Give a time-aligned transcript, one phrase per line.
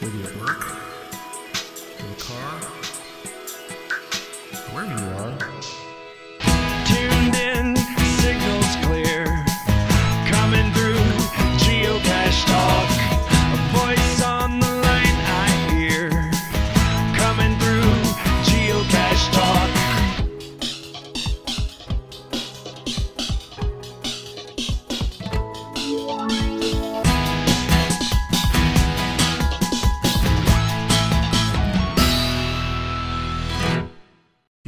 [0.00, 0.60] whether you're at work,
[1.98, 2.60] in the car,
[4.74, 5.85] wherever you are.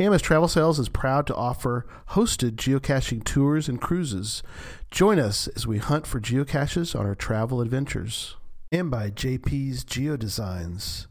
[0.00, 4.42] AMS Travel Sales is proud to offer hosted geocaching tours and cruises.
[4.90, 8.36] Join us as we hunt for geocaches on our travel adventures.
[8.72, 11.06] And by JP's Geodesigns.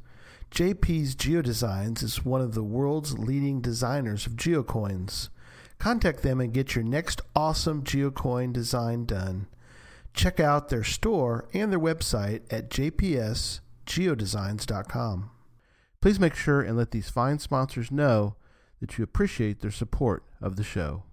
[0.49, 5.29] JP's Geodesigns is one of the world's leading designers of geocoins.
[5.77, 9.45] Contact them and get your next awesome geocoin design done.
[10.15, 15.29] Check out their store and their website at jpsgeodesigns.com.
[16.01, 18.35] Please make sure and let these fine sponsors know
[18.79, 21.03] that you appreciate their support of the show.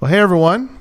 [0.00, 0.78] Well, hey everyone.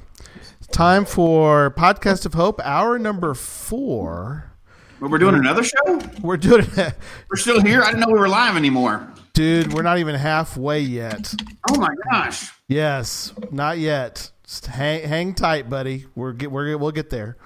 [0.58, 4.52] It's time for Podcast of Hope, hour number four.
[5.00, 6.02] But we're doing another show?
[6.22, 6.94] We're doing it.
[7.30, 7.82] We're still here?
[7.82, 9.12] I didn't know we were live anymore.
[9.34, 11.34] Dude, we're not even halfway yet.
[11.70, 12.52] Oh my gosh.
[12.68, 14.32] Yes, not yet.
[14.46, 16.06] Just hang, hang tight, buddy.
[16.16, 17.38] We're get, we're we'll get there.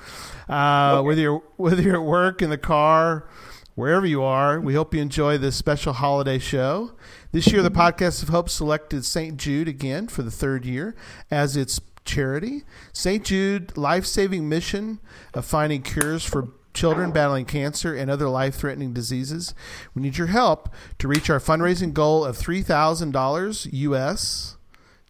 [0.50, 3.28] Uh, Whether you're whether you're at work, in the car,
[3.76, 6.92] wherever you are, we hope you enjoy this special holiday show.
[7.38, 9.38] This year, the Podcast of Hope selected St.
[9.38, 10.96] Jude again for the third year
[11.30, 12.64] as its charity.
[12.94, 13.24] St.
[13.24, 15.00] Jude life saving mission
[15.36, 19.54] of finding cures for children battling cancer and other life threatening diseases.
[19.94, 24.58] We need your help to reach our fundraising goal of $3,000 US.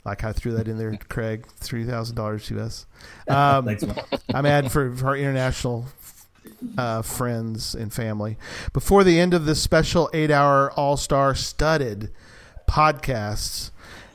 [0.04, 1.48] Like I threw that in there, Craig.
[1.56, 2.86] Three thousand dollars US.
[3.30, 3.70] Um,
[4.34, 5.86] I'm adding for, for our international
[6.78, 8.38] uh, friends and family.
[8.74, 12.12] Before the end of this special eight-hour all-star studded
[12.68, 13.72] podcasts,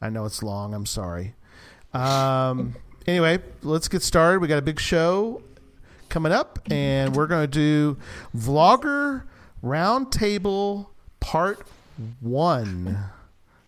[0.02, 0.74] I know it's long.
[0.74, 1.34] I'm sorry.
[1.94, 2.76] Um,
[3.08, 4.40] anyway, let's get started.
[4.40, 5.42] We got a big show
[6.16, 7.98] coming up, and we're going to do
[8.34, 9.24] Vlogger
[9.62, 10.88] Roundtable
[11.20, 11.68] Part
[12.22, 12.98] 1.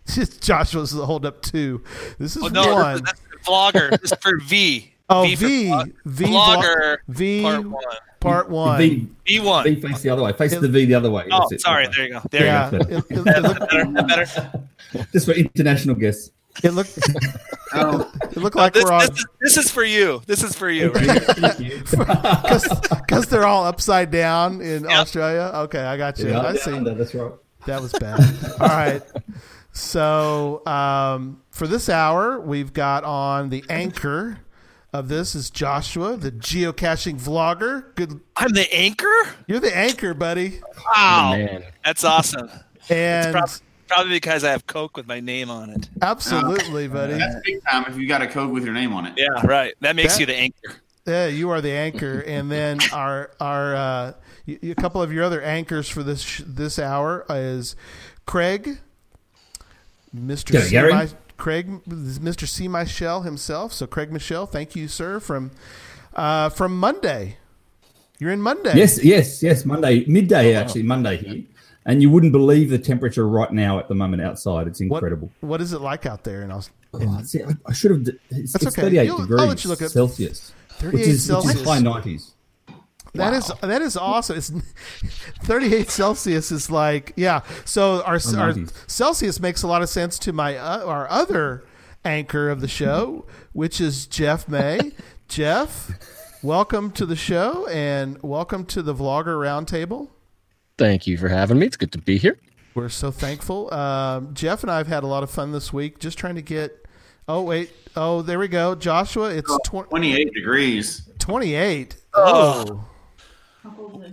[0.40, 1.84] Joshua's the hold up two.
[2.18, 3.04] This is Oh, no, one.
[3.04, 3.90] that's vlogger.
[4.00, 4.94] this is for V.
[5.10, 5.36] Oh, V.
[5.36, 5.66] V.
[5.68, 6.26] vlog- V.
[6.26, 6.98] Vlogger.
[7.08, 7.42] V.
[7.42, 7.84] Part one.
[8.20, 8.78] Part one.
[8.78, 9.64] V, V one.
[9.64, 10.34] v face the other way.
[10.34, 11.26] Face the V the other way.
[11.32, 11.88] Oh, sorry.
[11.96, 12.22] There you go.
[12.30, 12.70] There yeah.
[12.72, 13.24] you It, it, it go.
[13.24, 13.92] Better.
[14.04, 15.06] better.
[15.14, 16.32] Just for international guests.
[16.64, 16.98] It looked,
[17.74, 20.22] Oh, it looked like this, we're on this, is, this is for you.
[20.26, 20.92] This is for you.
[20.92, 21.20] Right here.
[21.20, 21.80] Thank you.
[21.80, 24.92] because they're all upside down in Yep.
[24.92, 25.52] Australia.
[25.66, 26.30] Okay, I got you.
[26.30, 26.72] Yeah, I down see.
[26.72, 27.32] under, that's right.
[27.66, 28.20] That was bad.
[28.62, 29.02] All right.
[29.74, 34.40] So um, for this hour, we've got on the anchor
[34.94, 37.94] of this is Joshua, the geocaching vlogger.
[37.96, 39.12] Good, I'm the anchor.
[39.48, 40.62] you're the anchor, buddy.
[40.96, 41.64] Wow, man.
[41.84, 42.50] that's awesome.
[42.90, 43.50] And Prob-
[43.88, 45.90] probably because I have Coke with my name on it.
[46.02, 47.14] absolutely, buddy.
[47.14, 49.14] that's big time if you got a Coke with your name on it.
[49.18, 49.74] Yeah, right.
[49.82, 50.76] That makes That- you the anchor.
[51.06, 54.14] Yeah, you are the anchor, and then our our uh,
[54.46, 57.78] y- a couple of your other anchors for this this hour is
[58.26, 58.80] Craig,
[60.12, 61.16] Mister G'day, C.
[61.38, 62.68] Craig, Mister C.
[62.68, 63.72] Michelle himself.
[63.72, 65.52] So Craig Michelle, thank you, sir, from
[66.14, 67.38] uh, from Monday.
[68.20, 68.74] You're in Monday.
[68.76, 69.64] Yes, yes, yes.
[69.64, 71.44] Monday, midday, actually, Monday here.
[71.88, 74.68] And you wouldn't believe the temperature right now at the moment outside.
[74.68, 75.32] It's What, incredible.
[75.40, 78.02] what is it like out there in Aus- Oh, see, I, I should have.
[78.30, 78.82] It's, That's it's okay.
[78.84, 81.80] 38 You'll- I'll degrees let you look at- Celsius, 38 which is, which is high
[81.80, 82.32] 90s.
[83.14, 84.38] That is that is awesome.
[84.38, 84.52] It's
[85.44, 87.42] 38 Celsius is like yeah.
[87.66, 88.54] So our our
[88.88, 91.64] Celsius makes a lot of sense to my uh, our other
[92.06, 94.92] anchor of the show, which is Jeff May.
[95.28, 95.92] Jeff,
[96.44, 100.10] welcome to the show and welcome to the Vlogger Roundtable.
[100.78, 101.66] Thank you for having me.
[101.66, 102.38] It's good to be here.
[102.76, 103.74] We're so thankful.
[103.74, 106.42] Um, Jeff and I have had a lot of fun this week, just trying to
[106.42, 106.86] get.
[107.28, 107.72] Oh wait!
[107.96, 109.30] Oh, there we go, Joshua.
[109.34, 111.10] It's tw- 28 degrees.
[111.20, 111.98] 28.
[112.14, 112.86] Oh.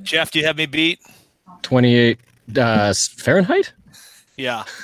[0.03, 1.01] Jeff, do you have me beat?
[1.63, 2.19] 28.
[2.57, 3.73] Uh, Fahrenheit?
[4.37, 4.65] Yeah.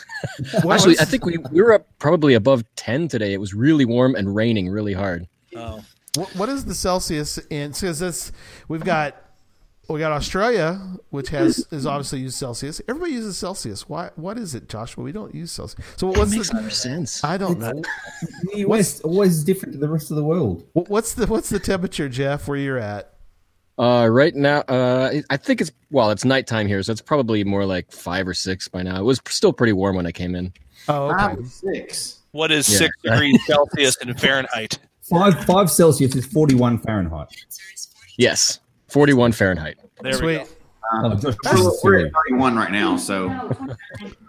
[0.62, 3.32] What Actually, I think we, we were up probably above 10 today.
[3.32, 5.26] It was really warm and raining really hard.
[5.56, 5.82] Oh.
[6.14, 7.70] What, what is the Celsius in?
[7.70, 8.30] Because this,
[8.68, 9.16] we've got
[9.92, 12.80] we got Australia, which has is obviously used Celsius.
[12.88, 13.88] Everybody uses Celsius.
[13.88, 14.10] Why?
[14.16, 15.04] What is it, Joshua?
[15.04, 15.84] We don't use Celsius.
[15.96, 16.60] So what's makes the?
[16.60, 17.22] no sense.
[17.24, 17.82] I don't know.
[18.52, 20.66] The US always different to the rest of the world.
[20.72, 22.46] What's the what's the temperature, Jeff?
[22.48, 23.14] Where you're at?
[23.78, 27.64] Uh, right now, uh, I think it's well, it's nighttime here, so it's probably more
[27.64, 29.00] like five or six by now.
[29.00, 30.52] It was still pretty warm when I came in.
[30.88, 31.18] Oh, okay.
[31.36, 32.18] Five, six.
[32.32, 32.78] What is Yeah.
[32.78, 34.78] six degrees Celsius in Fahrenheit?
[35.02, 37.28] Five five Celsius is forty one Fahrenheit.
[38.18, 38.60] Yes,
[38.90, 39.78] 41 Fahrenheit.
[40.00, 40.38] There we Sweet.
[40.38, 40.44] go.
[41.14, 43.28] Josh, We're, this we're at 31 right now, so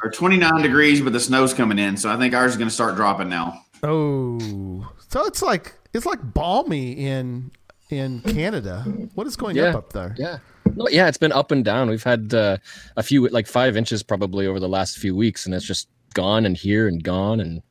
[0.04, 2.74] or 29 degrees, but the snow's coming in, so I think ours is going to
[2.74, 3.60] start dropping now.
[3.82, 7.50] Oh, so it's like it's like balmy in
[7.90, 8.82] in Canada.
[9.16, 9.70] What is going Yeah.
[9.70, 10.16] up up there?
[10.20, 10.38] Yeah.
[10.76, 11.90] No, yeah, it's been up and down.
[11.90, 12.58] We've had uh,
[12.96, 16.46] a few, like five inches probably over the last few weeks, and it's just gone
[16.46, 17.40] and here and gone.
[17.40, 17.62] And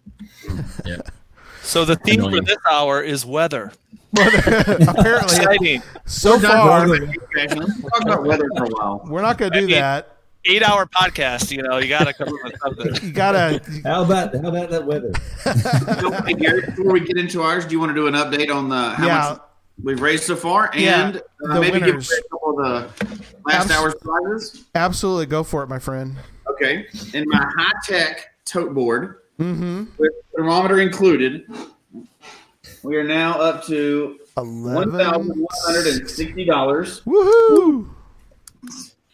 [0.84, 0.96] yeah,
[1.62, 3.72] So the theme for this hour is weather.
[4.18, 5.82] Apparently, Exciting.
[6.06, 7.56] so We're far talking about weather.
[7.90, 9.02] Talk about weather for a while.
[9.08, 10.16] we're not going to do mean- that.
[10.46, 13.06] Eight hour podcast, you know, you got to come up with something.
[13.06, 13.60] You gotta.
[13.84, 15.12] How about how about that weather?
[16.00, 18.70] So, Gary, before we get into ours, do you want to do an update on
[18.70, 19.28] the how Yeah.
[19.32, 19.40] much
[19.82, 22.10] we've raised so far, and the uh, maybe give winners.
[22.10, 24.64] away a couple of the last Abs- hour's prizes?
[24.74, 26.16] Absolutely, go for it, my friend.
[26.50, 29.84] Okay, in my high tech tote board Mm-hmm.
[29.96, 31.46] with thermometer included,
[32.82, 37.00] we are now up to one thousand one hundred and sixty dollars.
[37.02, 37.88] Woohoo!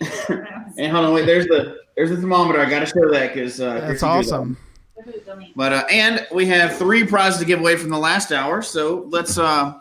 [0.78, 1.24] And hold on, wait.
[1.24, 2.60] There's the there's the thermometer.
[2.60, 4.06] I got to show that because uh, That's that.
[4.06, 4.58] awesome.
[5.54, 8.60] But uh, and we have three prizes to give away from the last hour.
[8.60, 9.74] So let's, uh,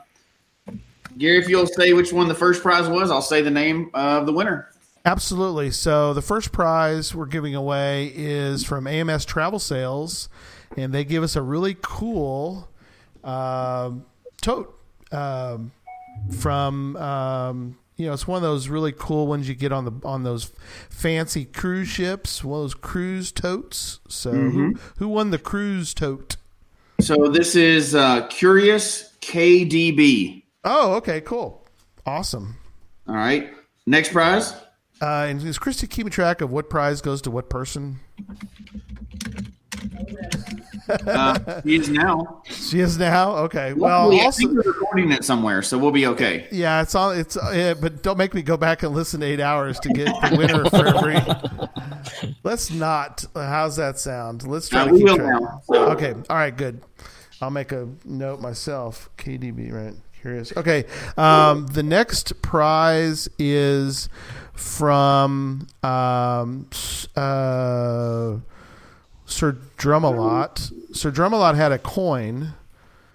[1.18, 4.26] Gary, if you'll say which one the first prize was, I'll say the name of
[4.26, 4.70] the winner.
[5.06, 5.70] Absolutely.
[5.70, 10.30] So the first prize we're giving away is from AMS Travel Sales,
[10.76, 12.68] and they give us a really cool
[13.24, 14.06] um,
[14.42, 14.78] tote
[15.12, 15.72] um,
[16.40, 16.96] from.
[16.98, 20.24] Um, you know, it's one of those really cool ones you get on the on
[20.24, 20.52] those
[20.90, 22.44] fancy cruise ships.
[22.44, 24.00] One of those cruise totes.
[24.08, 26.36] So who who won the cruise tote?
[27.00, 30.44] So this is uh, Curious KDB.
[30.64, 31.64] Oh, okay, cool,
[32.06, 32.58] awesome.
[33.08, 33.52] All right.
[33.86, 34.54] Next prize.
[35.02, 38.00] Uh, and is Christy keeping track of what prize goes to what person?
[40.88, 42.44] Uh, he is now.
[42.46, 43.74] She is now okay.
[43.74, 46.48] Well, Luckily, I also, think we're recording it somewhere, so we'll be okay.
[46.52, 47.36] yeah, it's all it's.
[47.38, 50.70] Uh, but don't make me go back and listen eight hours to get the winner
[50.70, 52.34] for every.
[52.44, 53.26] Let's not.
[53.36, 54.46] How's that sound?
[54.48, 55.42] Let's try Uh, to we keep will track.
[55.42, 55.62] now.
[55.66, 56.14] So, Okay.
[56.30, 56.56] All right.
[56.56, 56.82] Good.
[57.42, 59.10] I'll make a note myself.
[59.18, 59.72] KDB.
[59.74, 59.96] Right.
[60.22, 60.56] Curious.
[60.56, 60.86] Okay.
[61.18, 64.08] Um, the next prize is
[64.56, 66.68] from um,
[67.16, 68.38] uh,
[69.26, 70.96] Sir Drumalot.
[70.96, 72.54] Sir Drumalot had a coin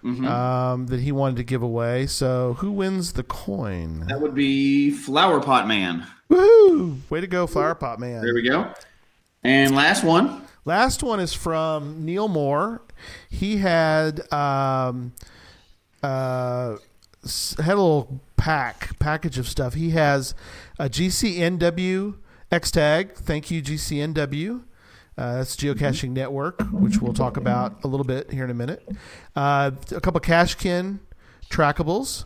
[0.05, 0.27] mhm.
[0.27, 2.07] um, that he wanted to give away.
[2.07, 4.07] So who wins the coin?
[4.09, 6.07] that would be Flower Pot Man.
[6.31, 6.99] Woohoo!
[7.11, 8.23] Way to go, Flower Pot Man.
[8.23, 8.73] There we go.
[9.43, 10.43] And last one.
[10.65, 12.83] Last one is from Neil Moore.
[13.31, 15.13] He had um,
[16.03, 16.77] uh,
[17.23, 19.75] had a little pack package of stuff.
[19.75, 20.35] He has
[20.79, 22.17] a GCNW
[22.51, 23.13] X tag.
[23.13, 24.65] Thank you, GCNW.
[25.19, 28.89] Uh, that's Geocaching Network, which we'll talk about a little bit here in a minute.
[29.37, 31.01] Uh, a couple Cashkin
[31.51, 32.25] trackables.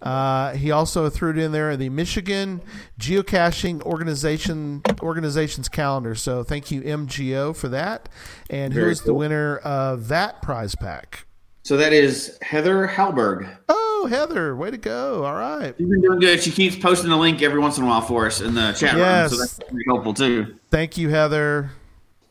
[0.00, 2.62] Uh, he also threw it in there the Michigan
[3.00, 6.14] Geocaching Organization organization's calendar.
[6.14, 8.08] So thank you MGO for that.
[8.48, 11.26] And Very who's the winner of that prize pack?
[11.66, 13.48] So that is Heather Halberg.
[13.68, 15.24] Oh, Heather, way to go!
[15.24, 16.40] All right, She's been doing good.
[16.40, 18.96] She keeps posting the link every once in a while for us in the chat
[18.96, 19.32] Yes.
[19.32, 20.54] room, so that's pretty helpful too.
[20.70, 21.72] thank you, Heather,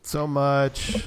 [0.03, 1.03] so much.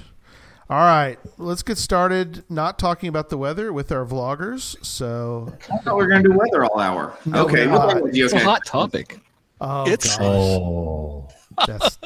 [0.69, 2.45] All right, let's get started.
[2.51, 4.77] Not talking about the weather with our vloggers.
[4.85, 7.17] So, I thought we were going to do weather all hour.
[7.25, 7.87] No, okay, we're we'll not.
[7.95, 9.21] talk about it's a hot topic.
[9.63, 11.29] oh, It's- gosh, Oh,
[11.67, 11.99] that's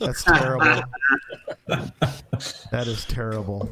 [0.00, 0.82] that's terrible.
[1.68, 3.68] that is terrible.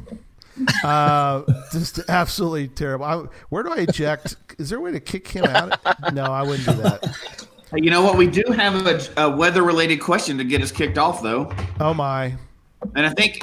[0.83, 3.05] Uh, just absolutely terrible.
[3.05, 3.15] I,
[3.49, 4.35] where do I eject?
[4.57, 5.77] Is there a way to kick him out?
[6.13, 7.47] No, I wouldn't do that.
[7.73, 8.15] You know what?
[8.17, 12.35] We do have a, a weather-related question to get us kicked off, though, Oh my.
[12.95, 13.39] and I think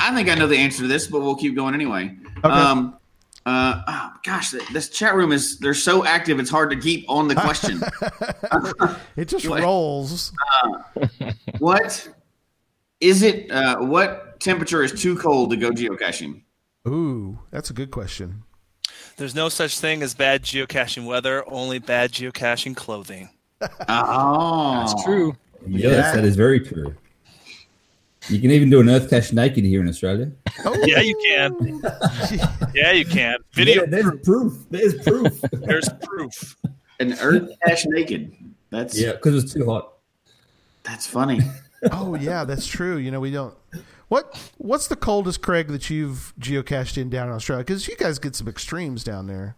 [0.00, 2.16] I think I know the answer to this, but we'll keep going anyway.
[2.38, 2.48] Okay.
[2.48, 2.96] Um,
[3.46, 7.28] uh, oh, gosh, this chat room is they're so active; it's hard to keep on
[7.28, 7.80] the question.
[9.16, 9.62] It just What?
[9.62, 10.32] rolls.
[11.58, 12.08] what
[13.00, 13.50] is it?
[13.50, 16.42] Uh, what temperature is too cold to go geocaching?
[16.88, 18.42] Ooh, that's a good question.
[19.16, 23.28] There's no such thing as bad geocaching weather, only bad geocaching clothing.
[23.88, 25.32] Oh, that's true.
[25.32, 26.94] Oh yes, that is very true.
[28.28, 30.30] You can even do an earth cache naked here in Australia.
[30.64, 30.76] Oh.
[30.84, 31.80] Yeah, you can.
[32.74, 33.38] Yeah, you can.
[33.52, 33.82] Video.
[33.82, 34.66] Yeah, there's proof.
[34.70, 35.40] There's proof.
[35.52, 36.56] There's proof.
[37.00, 38.34] An earth cache naked.
[38.70, 39.94] That's yeah, because it's too hot.
[40.84, 41.40] that's funny.
[41.92, 42.96] Oh yeah, that's true.
[42.98, 43.54] You know, we don't.
[44.08, 47.64] What What's the coldest Craig that you've geocached in down in Australia?
[47.64, 49.56] Because you guys get some extremes down there.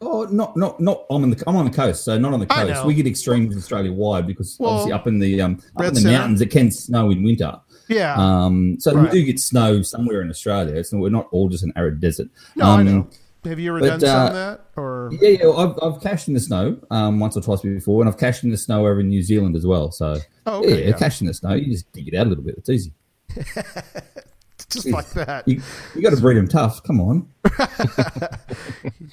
[0.00, 1.06] Oh, not not not.
[1.08, 2.84] I'm on the I'm on the coast, so not on the coast.
[2.84, 6.00] We get extremes Australia wide because Well, obviously up in the um up in the
[6.00, 6.18] Center.
[6.18, 7.60] mountains it can snow in winter.
[7.88, 8.14] Yeah.
[8.16, 9.12] Um, so Right.
[9.12, 10.74] we do get snow somewhere in Australia.
[10.74, 12.28] It's we're not all just an arid desert.
[12.56, 13.08] no, I um, know.
[13.44, 14.60] Have you ever but, done some uh, of that?
[14.76, 15.50] Or Yeah, yeah.
[15.50, 18.50] I've, I've cached in the snow um, once or twice before, and I've cached in
[18.50, 19.92] the snow over in New Zealand as well.
[19.92, 20.16] So
[20.46, 21.54] oh, okay, yeah, yeah, cache in the snow.
[21.54, 22.56] You just dig it out a little bit.
[22.58, 22.92] It's easy.
[24.70, 25.46] just like that.
[25.46, 25.62] You,
[25.94, 26.82] you got to breed them tough.
[26.82, 27.28] Come on.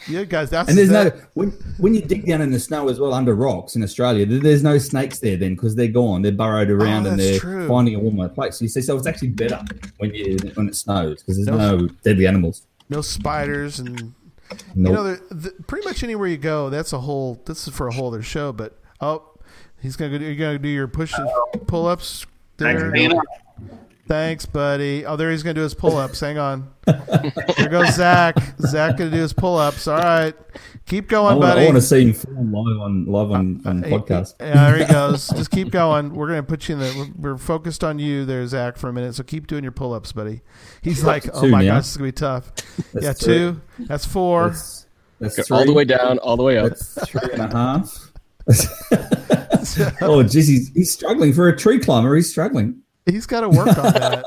[0.08, 3.00] You guys, that's And there's no when when you dig down in the snow as
[3.00, 4.26] well under rocks in Australia.
[4.26, 6.22] There's no snakes there then because they're gone.
[6.22, 7.68] They're burrowed oh, around and Oh, that's they're true.
[7.68, 8.62] finding a warmer place.
[8.62, 9.62] You see, so it's actually better
[9.98, 11.78] when you when it snows because there's No.
[11.78, 12.64] no deadly animals.
[12.90, 14.14] no spiders and
[14.76, 17.42] No, you know, the, the, pretty much anywhere you go, that's a whole.
[17.46, 18.52] This is for a whole other show.
[18.52, 19.24] But oh,
[19.82, 20.26] he's gonna go.
[20.26, 21.30] You're gonna do your push and
[21.68, 22.26] pull ups.
[22.58, 22.80] There.
[22.80, 23.24] for being on.
[24.06, 25.06] Thanks, buddy.
[25.06, 26.20] Oh, there he's gonna do his pull ups.
[26.20, 26.70] Hang on.
[27.56, 28.36] Here goes Zach.
[28.60, 29.88] Zach gonna do his pull ups.
[29.88, 30.34] All right,
[30.86, 31.66] keep I going, want, I buddy.
[31.66, 34.36] want to see him film live on live on, on Hey, podcast.
[34.42, 35.30] Yeah, there he goes.
[35.30, 36.14] Just keep going.
[36.14, 37.14] We're gonna put you in the.
[37.18, 39.16] We're, we're focused on you there, Zach, for a minute.
[39.16, 40.42] So keep doing your pull ups, buddy.
[40.82, 41.76] He's like, oh my now.
[41.76, 42.56] gosh, this is gonna be tough.
[42.92, 43.34] That's yeah, three.
[43.34, 43.62] two.
[43.80, 44.50] That's four.
[44.50, 44.86] That's,
[45.20, 45.58] that's three.
[45.58, 46.70] all the way down, all the way up.
[46.70, 48.12] That's three and a half.
[50.02, 52.14] oh, geez, he's, he's struggling for a tree climber.
[52.18, 52.83] He's struggling.
[53.06, 54.26] He's got to work on that.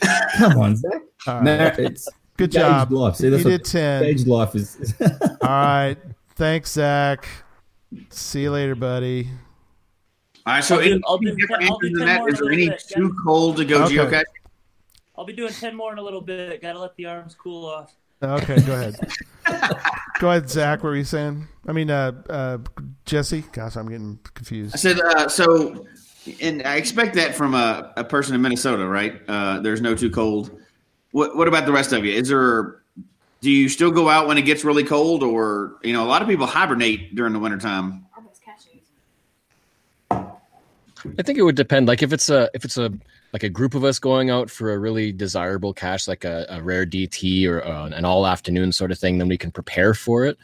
[0.36, 1.02] Come on, Zach.
[1.26, 1.44] All right.
[1.44, 2.90] No, it's Good job.
[2.90, 3.16] Life.
[3.16, 4.02] See, that's what did 10.
[4.02, 4.94] Staged life is.
[5.42, 5.96] All right.
[6.36, 7.28] Thanks, Zach.
[8.08, 9.28] See you later, buddy.
[10.46, 12.18] All right, so I'll do- any I'll do different 10 I'll do than 10 that?
[12.20, 12.96] more Is there any bit, yeah.
[12.96, 13.96] too cold to go Okay.
[13.96, 14.24] geocaching?
[15.18, 16.62] I'll be doing 10 more in a little bit.
[16.62, 17.94] Got to let the arms cool off.
[18.22, 18.96] Okay, go ahead.
[20.18, 20.82] go ahead, Zach.
[20.82, 21.46] What were you saying?
[21.66, 22.58] I mean, uh, uh,
[23.04, 23.44] Jesse.
[23.52, 24.74] Gosh, I'm getting confused.
[24.74, 25.86] I said uh, so,
[26.40, 29.20] and I expect that from a, a person in Minnesota, right?
[29.28, 30.50] Uh, there's no too cold.
[31.12, 32.12] What What about the rest of you?
[32.12, 32.76] Is there?
[33.40, 36.20] Do you still go out when it gets really cold, or you know, a lot
[36.20, 38.06] of people hibernate during the wintertime.
[41.18, 41.88] I think it would depend.
[41.88, 42.92] Like if it's a if it's a
[43.32, 46.62] like a group of us going out for a really desirable cache, like a, a
[46.62, 50.24] rare DT or uh, an all afternoon sort of thing, then we can prepare for
[50.26, 50.36] it.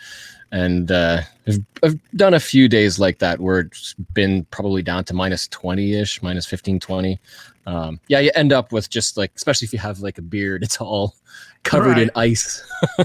[0.53, 5.05] And uh, I've, I've done a few days like that where it's been probably down
[5.05, 7.21] to minus 20 ish, minus 15, 20.
[7.67, 10.63] Um, yeah, you end up with just like, especially if you have like a beard,
[10.63, 11.17] it's all
[11.65, 12.63] covered in ice.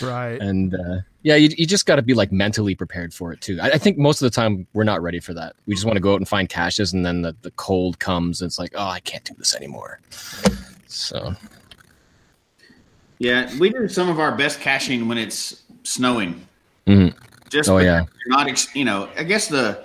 [0.00, 0.40] Right.
[0.40, 3.58] And uh, yeah, you, you just got to be like mentally prepared for it too.
[3.60, 5.54] I, I think most of the time we're not ready for that.
[5.66, 8.40] We just want to go out and find caches, and then the, the cold comes,
[8.40, 10.00] and it's like, oh, I can't do this anymore.
[10.86, 11.34] So
[13.18, 16.46] Yeah, we do some of our best caching when it's snowing.
[16.86, 17.14] Mhm.
[17.50, 18.04] Just Oh, yeah.
[18.28, 19.08] not ex- you know.
[19.16, 19.84] I guess the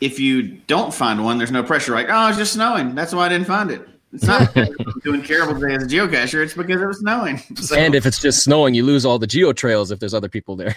[0.00, 1.92] if you don't find one, there's no pressure.
[1.92, 2.94] Like, oh, it's just snowing.
[2.94, 3.88] That's why I didn't find it.
[4.12, 4.74] It's not I'm
[5.04, 6.42] doing terrible today as a geocacher.
[6.42, 7.42] It's because it was snowing.
[7.56, 10.28] So and if it's just snowing, you lose all the geo trails if there's other
[10.28, 10.74] people there.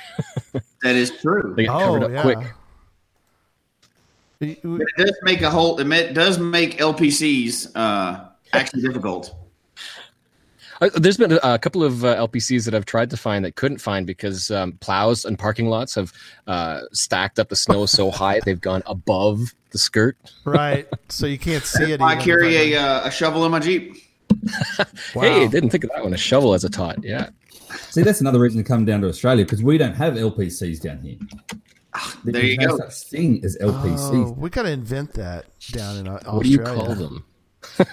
[0.84, 1.54] that is true.
[1.56, 2.22] they get covered Oh, up yeah.
[2.22, 2.54] quick.
[4.64, 5.80] But it does make a whole.
[5.80, 9.36] It does make LPCs uh, actually difficult.
[10.82, 13.56] Uh, There's been a, a couple of uh, LPCs that I've tried to find that
[13.56, 16.12] couldn't find because um, plows and parking lots have
[16.48, 20.18] uh, stacked up the snow so high they've gone above the skirt.
[20.44, 20.88] Right.
[21.10, 22.02] So you can't see it.
[22.02, 23.96] I carry a, uh, a shovel in my Jeep.
[25.14, 25.24] Wow.
[25.24, 26.14] Hey, didn't think of that one.
[26.14, 27.04] A shovel as a tot.
[27.04, 27.30] Yeah.
[27.90, 31.00] See, that's another reason to come down to Australia because we don't have LPCs down
[31.02, 31.18] here.
[32.24, 32.78] There There's you no go.
[32.78, 36.36] such thing as Oh, we got to invent that down in Australia.
[36.38, 37.26] What do you call them?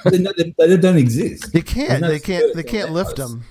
[0.04, 1.52] They, no- they- they don't exist.
[1.52, 2.00] They can't.
[2.02, 2.54] No They can't.
[2.54, 3.44] They can't lift them.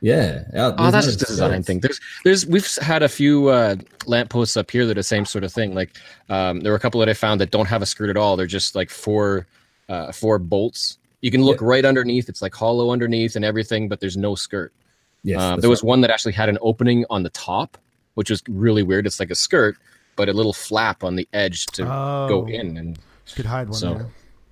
[0.00, 0.44] Yeah.
[0.54, 1.66] out- Oh, that's no just a design skirts.
[1.66, 1.80] thing.
[1.80, 5.44] There's, there's, we've had a few uh, lampposts up here that are the same sort
[5.44, 5.74] of thing.
[5.74, 5.96] Like,
[6.28, 8.36] um, there were a couple that I found that don't have a skirt at all.
[8.36, 9.46] They're just like four,
[9.88, 10.98] uh, four bolts.
[11.20, 12.28] You can look right underneath.
[12.28, 14.72] It's like hollow underneath and everything, but there's no skirt.
[15.22, 15.88] Yes, that's there was right.
[15.88, 17.78] one that actually had an opening on the top,
[18.14, 19.06] which was really weird.
[19.06, 19.76] It's like a skirt,
[20.16, 22.26] but a little flap on the edge to Oh.
[22.28, 22.76] go in.
[22.76, 22.98] And
[23.36, 24.06] Could hide one So- there.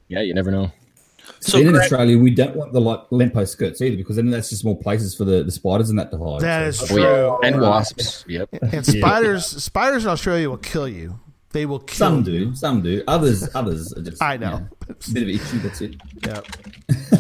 [0.07, 0.71] yeah, you never know.
[1.41, 4.31] So then in Greg- Australia, we don't want the like lampo skirts either because then
[4.31, 6.41] that's just more places for the, the spiders and that to hide.
[6.41, 7.05] That So- is Oh, yeah.
[7.05, 7.39] true.
[7.45, 8.25] And wasps.
[8.29, 8.49] Yep.
[8.73, 11.19] And spiders, spiders in Australia will kill you.
[11.53, 12.23] They will kill Some you.
[12.25, 13.03] do, some do.
[13.09, 14.23] Others, others are just.
[14.23, 14.69] I know.
[14.89, 15.59] you bit of itchy.
[15.59, 15.97] That's it.
[16.25, 16.41] Yeah.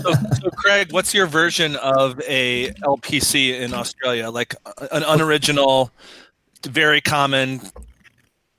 [0.02, 4.30] So, so Craig, what's your version of a LPC in Australia?
[4.30, 4.54] Like
[4.92, 5.90] an unoriginal,
[6.64, 7.60] very common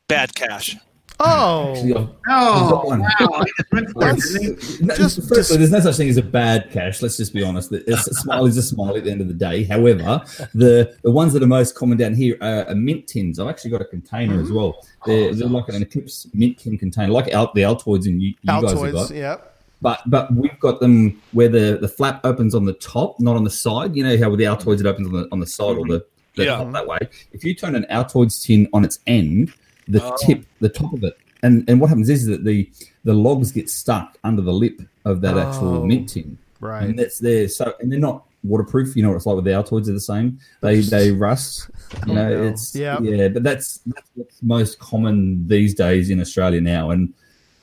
[0.09, 0.75] bad cache.
[1.23, 2.99] Oh, actually, Oh, I've- Oh, got one.
[3.01, 3.07] wow.
[3.19, 4.85] He just went for it, That's- didn't he?
[4.85, 7.01] No, Just- firstly, just- there's no such thing as a bad cache.
[7.01, 7.71] Let's just be honest.
[7.71, 9.63] It's, a smile is a smile at the end of the day.
[9.63, 10.21] However,
[10.53, 13.39] the the ones that are most common down here are, are mint tins.
[13.39, 14.55] I've actually got a container as mm-hmm.
[14.55, 14.85] well.
[15.05, 18.35] They're, they're like an Eclipse mint tin container, like Al- the Altoids and you, you
[18.45, 18.93] guys have Altoids.
[18.93, 19.11] got.
[19.11, 19.47] Yep.
[19.81, 23.43] But but we've got them where the, the flap opens on the top, not on
[23.43, 23.95] the side.
[23.95, 26.05] You know how with the Altoids it opens on the on the side or the,
[26.35, 26.57] the Yeah.
[26.57, 26.99] top that way.
[27.33, 29.53] If you turn an Altoids tin on its end,
[29.87, 30.15] the Oh.
[30.25, 32.69] tip, the top of it, and and what happens is that the
[33.03, 35.39] the logs get stuck under the lip of that Oh.
[35.39, 36.83] actual mint tin, Right.
[36.89, 37.47] and that's there.
[37.47, 38.95] So and they're not waterproof.
[38.95, 40.39] You know what it's like with the Altoids; are the same.
[40.61, 41.69] They they rust.
[42.07, 42.43] You know, no.
[42.47, 43.01] it's Yeah.
[43.01, 43.27] yeah.
[43.27, 47.13] But that's that's what's most common these days in Australia now, and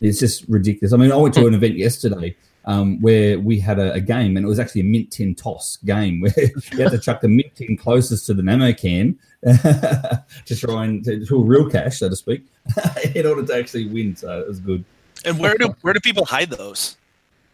[0.03, 0.93] it's just ridiculous.
[0.93, 4.37] I mean, I went to an event yesterday um, where we had a, a game,
[4.37, 7.29] and it was actually a mint tin toss game where you had to chuck the
[7.29, 11.99] mint tin closest to the nano can to try and to, to a real cache,
[11.99, 12.45] so to speak,
[13.15, 14.17] in order to actually win.
[14.17, 14.85] So it was good.
[15.25, 16.97] And where do where do people hide those?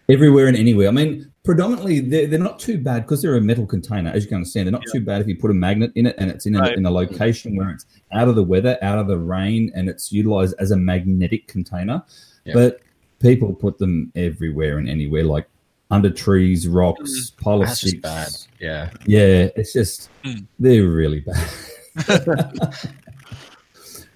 [0.08, 0.88] Everywhere and anywhere.
[0.88, 4.28] I mean, predominantly they're, they're not too bad because they're a metal container, as you
[4.28, 4.66] can understand.
[4.66, 6.60] They're not too bad if you put a magnet in it and it's in a,
[6.60, 6.76] Right.
[6.76, 10.12] in a location where it's out of the weather, out of the rain, and it's
[10.12, 12.02] utilized as a magnetic container.
[12.44, 12.52] Yeah.
[12.52, 12.80] But
[13.18, 15.48] people put them everywhere and anywhere, like
[15.90, 18.28] under trees, rocks, pile of That's just bad.
[18.60, 18.90] Yeah.
[19.06, 20.46] Yeah, it's just Mm.
[20.58, 21.50] they're really bad.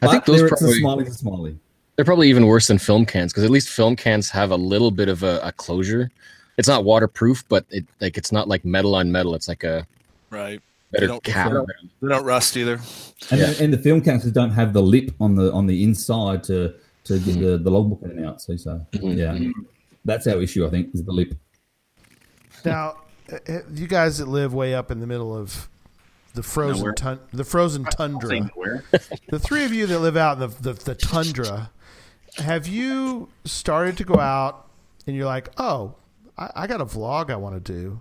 [0.00, 1.58] I think those there it's probably smiley, a smiley.
[1.96, 4.90] they're probably even worse than film cans because at least film cans have a little
[4.90, 6.10] bit of a, a closure.
[6.56, 9.34] It's not waterproof, but it like it's not like metal on metal.
[9.34, 9.86] It's like a
[10.30, 10.60] Right.
[10.92, 11.48] better don't- cap.
[11.48, 11.68] they don't-
[12.02, 12.80] They don't rust either.
[13.30, 13.50] And, Yeah.
[13.52, 16.74] the, and the film cans don't have the lip on the on the inside to
[17.04, 17.42] to get Mm-hmm.
[17.44, 18.40] the, the logbook in and out.
[18.42, 19.38] So, so yeah,
[20.04, 20.66] that's our issue.
[20.66, 21.34] I think is the lip.
[22.68, 22.96] Now,
[23.32, 25.68] uh, uh, you guys that live way up in the middle of
[26.34, 28.50] the frozen tun- the frozen tundra,
[29.28, 31.70] the three of you that live out in the, the the tundra,
[32.36, 34.66] have you started to go out
[35.06, 35.94] and you're like, oh,
[36.36, 38.00] I, I got a vlog I want to do.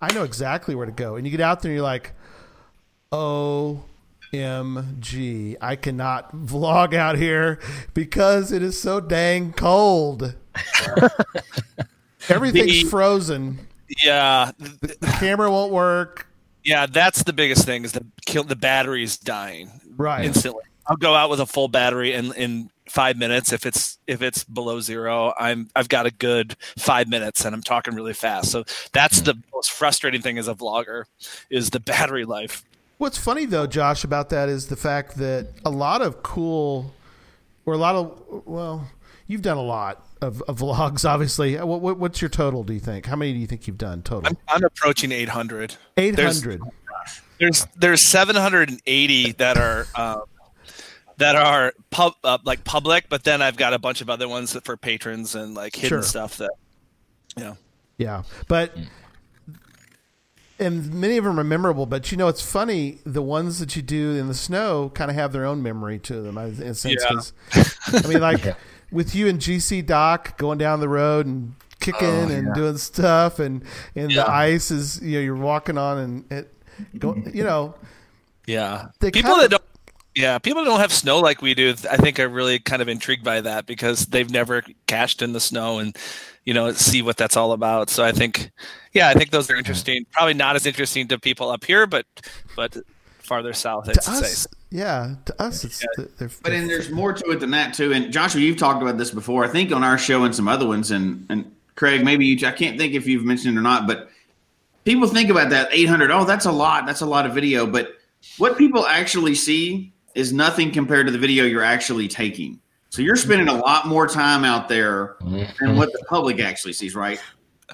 [0.00, 2.12] I know exactly where to go, and you get out there and you're like,
[3.10, 3.84] oh.
[4.34, 7.60] MG, I cannot vlog out here
[7.92, 10.34] because it is so dang cold.
[12.30, 13.66] Everything's The- frozen.
[14.02, 14.52] Yeah.
[14.58, 16.26] The camera won't work.
[16.64, 20.24] Yeah, that's the biggest thing is the kill the battery's dying Right.
[20.24, 20.62] instantly.
[20.86, 24.44] I'll go out with a full battery and in five minutes if it's if it's
[24.44, 28.50] below zero, I'm I've got a good five minutes and I'm talking really fast.
[28.50, 29.24] So that's hmm.
[29.24, 31.04] the most frustrating thing as a vlogger
[31.50, 32.64] is the battery life.
[32.98, 36.92] What's funny though, Josh, about that is the fact that a lot of cool,
[37.66, 38.88] or a lot of, well,
[39.26, 41.56] you've done a lot of, of vlogs, obviously.
[41.56, 43.06] What, what, what's your total, do you think?
[43.06, 44.28] How many do you think you've done total?
[44.28, 45.76] I'm, I'm approaching 800.
[45.96, 46.60] 800.
[47.38, 50.22] There's there's 780 that are um,
[51.16, 54.52] that are pub uh, like public, but then I've got a bunch of other ones
[54.52, 56.02] that for patrons and like hidden Sure.
[56.02, 56.50] stuff that
[57.36, 57.54] yeah.
[57.98, 58.22] Yeah.
[58.48, 58.76] But,
[60.58, 62.98] and many of them are memorable, but you know, it's funny.
[63.04, 66.20] The ones that you do in the snow kind of have their own memory to
[66.22, 66.84] them, in a sense.
[67.02, 67.08] Yeah.
[67.08, 67.32] 'cause,
[67.92, 68.44] I mean, like
[68.92, 73.38] with you and GC Doc going down the road and kicking oh, and doing stuff,
[73.38, 73.64] and,
[73.96, 74.24] and Yeah.
[74.24, 76.54] the ice is, you know, you're walking on and it,
[76.98, 77.74] go, you know,
[78.46, 78.86] Yeah.
[79.00, 79.62] People that don't
[80.14, 82.88] yeah, people that don't have snow like we do, I think are really kind of
[82.88, 85.96] intrigued by that because they've never cached in the snow and
[86.44, 87.88] you know, see what that's all about.
[87.88, 88.50] So I think
[88.92, 90.04] yeah, I think those are interesting.
[90.12, 92.04] Probably not as interesting to people up here, but
[92.56, 92.76] but
[93.22, 97.30] farther south to it's us, yeah, to us, it's, they're, But then there's more to
[97.30, 97.92] it than that too.
[97.92, 99.44] And Joshua, you've talked about this before.
[99.44, 100.90] I think on our show and some other ones.
[100.90, 102.46] And and Craig, maybe you.
[102.46, 103.86] I can't think if you've mentioned it or not.
[103.86, 104.08] But
[104.84, 106.10] people think about that 800.
[106.10, 106.86] Oh, that's a lot.
[106.86, 107.66] That's a lot of video.
[107.66, 107.92] But
[108.38, 112.60] what people actually see is nothing compared to the video you're actually taking.
[112.90, 116.94] So you're spending a lot more time out there than what the public actually sees,
[116.94, 117.18] right?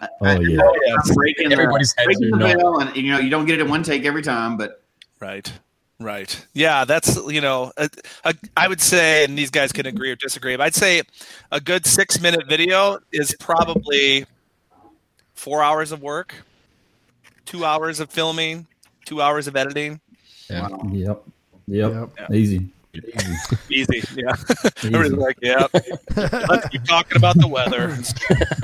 [0.00, 0.60] Oh yeah.
[0.62, 2.46] I'm breaking Everybody's heads breaking the no.
[2.46, 4.84] veil, and you know you don't get it in one take every time, but
[5.20, 5.52] Right.
[6.00, 6.46] Right.
[6.54, 7.90] Yeah, that's you know, a,
[8.24, 10.56] a, I would say, and these guys can agree or disagree.
[10.56, 11.02] But I'd say
[11.50, 14.24] a good six minute video is probably
[15.34, 16.34] four hours of work,
[17.46, 18.68] two hours of filming,
[19.06, 20.00] two hours of editing.
[20.48, 20.68] Yeah.
[20.92, 21.22] Yep.
[21.66, 22.10] Yep.
[22.16, 22.32] Yep.
[22.32, 22.68] Easy.
[23.70, 24.02] Easy.
[24.14, 24.34] Yeah.
[24.84, 25.66] Everybody's like, yeah.
[26.16, 27.96] Let's keep talking about the weather.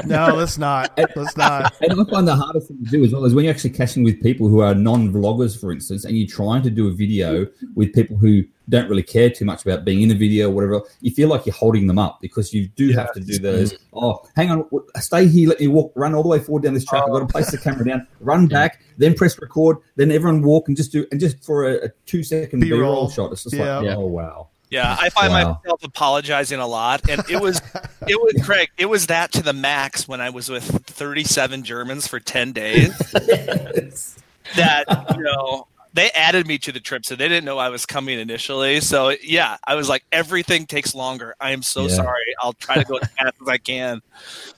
[0.06, 0.92] no, let's not.
[0.96, 1.74] Let's not.
[1.80, 4.04] And I find the hardest thing to do as well is when you're actually catching
[4.04, 7.92] with people who are non-vloggers, for instance, and you're trying to do a video with
[7.92, 10.80] people who don't really care too much about being in a video or whatever.
[11.00, 13.74] You feel like you're holding them up because you do have to do those.
[13.92, 14.68] Oh, hang on,
[15.00, 15.48] stay here.
[15.50, 17.02] Let me walk, run all the way forward down this track.
[17.04, 20.68] I've got to place the camera down, run back, then press record, then everyone walk
[20.68, 22.78] and just do and just for a, a two second B-roll.
[22.80, 23.32] B-roll shot.
[23.32, 23.76] It's just Yeah.
[23.78, 23.96] like, Yeah.
[23.96, 24.48] oh wow.
[24.70, 25.60] Yeah, I find Wow.
[25.62, 27.60] myself apologizing a lot, and it was,
[28.08, 28.70] it was Craig.
[28.76, 32.96] It was that to the max when I was with 37 Germans for 10 days.
[34.56, 34.84] that
[35.16, 38.18] you know they added me to the trip, so they didn't know I was coming
[38.18, 38.80] initially.
[38.80, 41.34] So yeah, I was like, everything takes longer.
[41.40, 41.88] I am so Yeah.
[41.94, 42.34] sorry.
[42.42, 44.02] I'll try to go as fast as I can.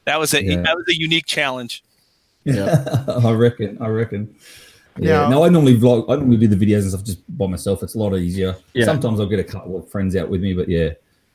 [0.07, 0.63] That was a Yeah.
[0.63, 1.85] that was a unique challenge.
[2.45, 3.79] Yeah, I reckon.
[3.81, 4.35] I reckon.
[4.99, 5.23] Yeah.
[5.25, 5.29] Yeah.
[5.29, 6.07] No, I normally vlog.
[6.09, 7.83] I normally do the videos and stuff just by myself.
[7.83, 8.57] It's a lot easier.
[8.73, 8.87] Yeah.
[8.87, 10.91] Sometimes I'll get a couple of friends out with me, but yeah,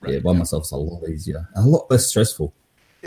[0.07, 2.53] yeah, by myself it's a lot easier, a lot less stressful.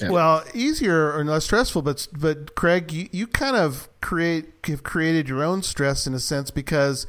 [0.01, 0.11] Yeah.
[0.11, 5.29] Well, easier or less stressful, but but Craig, you, you kind of create have created
[5.29, 7.07] your own stress in a sense because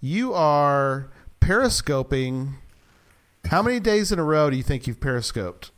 [0.00, 2.54] you are periscoping.
[3.46, 5.70] How many days in a row do you think you've periscoped?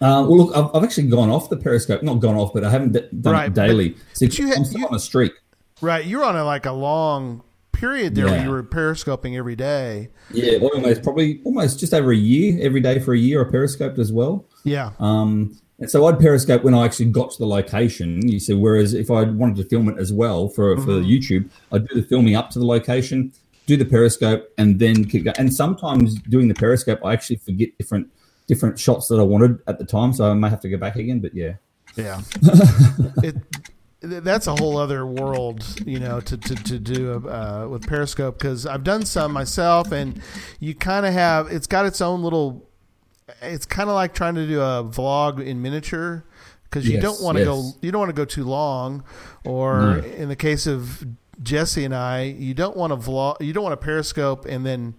[0.00, 2.02] Uh, well, look, I've, I've actually gone off the Periscope.
[2.04, 3.96] Not gone off, but I haven't d- done Right, it daily.
[4.12, 5.32] See, but you I'm still you- on a streak.
[5.80, 10.08] Right, you're on a, like a long period there where you were periscoping every day.
[10.32, 12.58] Yeah, almost probably almost just over a year.
[12.60, 14.44] Every day for a year, I periscoped as well.
[14.64, 18.26] Yeah, Um, and so I'd periscope when I actually got to the location.
[18.26, 21.08] You see, whereas if I wanted to film it as well for for Mm-hmm.
[21.08, 23.32] YouTube, I'd do the filming up to the location,
[23.66, 25.36] do the periscope, and then keep going.
[25.38, 28.08] And sometimes doing the periscope, I actually forget different
[28.46, 30.96] different shots that I wanted at the time, so I may have to go back
[30.96, 31.20] again.
[31.20, 31.54] But yeah,
[31.96, 32.20] yeah.
[33.22, 33.36] it
[34.00, 38.66] that's a whole other world, you know, to to to do uh, with Periscope because
[38.66, 40.20] I've done some myself, and
[40.60, 42.67] you kind of have it's got its own little.
[43.42, 46.24] It's kind of like trying to do a vlog in miniature
[46.64, 49.04] because you Yes, don't want to go you don't want to go too long,
[49.44, 51.06] or in the case of
[51.42, 54.94] Jesse and I, you don't want to vlog you don't want to Periscope and then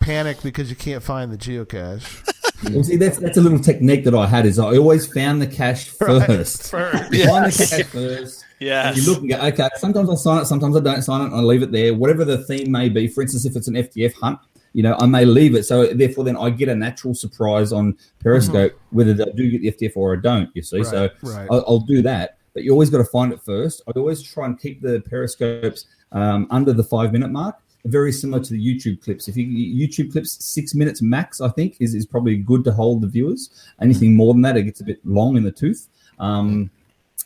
[0.00, 2.30] panic because you can't find the geocache.
[2.72, 4.46] well, see, that's that's a little technique that I had.
[4.46, 6.70] Is I always found the cache first.
[6.70, 7.10] First.
[7.10, 8.44] Find the cache first.
[8.60, 8.96] Yes.
[8.96, 11.24] And you look and go, okay, sometimes I sign it, sometimes I don't sign it,
[11.26, 11.92] and I leave it there.
[11.94, 13.08] Whatever the theme may be.
[13.08, 14.38] For instance, if it's an FTF hunt,
[14.74, 15.64] you know, I may leave it.
[15.64, 19.88] So therefore, then I get a natural surprise on Periscope, whether I do get the
[19.88, 20.50] FTF or I don't.
[20.54, 21.26] You see, so Mm-hmm.
[21.26, 21.48] Right, right.
[21.50, 22.38] I'll, I'll do that.
[22.52, 23.82] But you always got to find it first.
[23.88, 27.56] I always try and keep the Periscopes um, under the five minute mark.
[27.84, 29.28] Very similar to the YouTube clips.
[29.28, 33.02] If you YouTube clips six minutes max, I think is, is probably good to hold
[33.02, 33.50] the viewers.
[33.80, 35.88] Anything more than that, it gets a bit long in the tooth.
[36.18, 36.70] Um,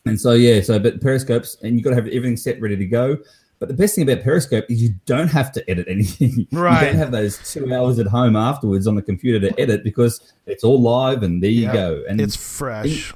[0.05, 2.87] and so yeah, so but Periscopes, and you've got to have everything set ready to
[2.87, 3.19] go.
[3.59, 6.47] But the best thing about Periscope is you don't have to edit anything.
[6.53, 6.81] Right.
[6.83, 10.21] You don't have those two hours at home afterwards on the computer to edit because
[10.47, 11.73] it's all live and there you Yeah.
[11.73, 12.03] go.
[12.09, 13.13] And It's fresh.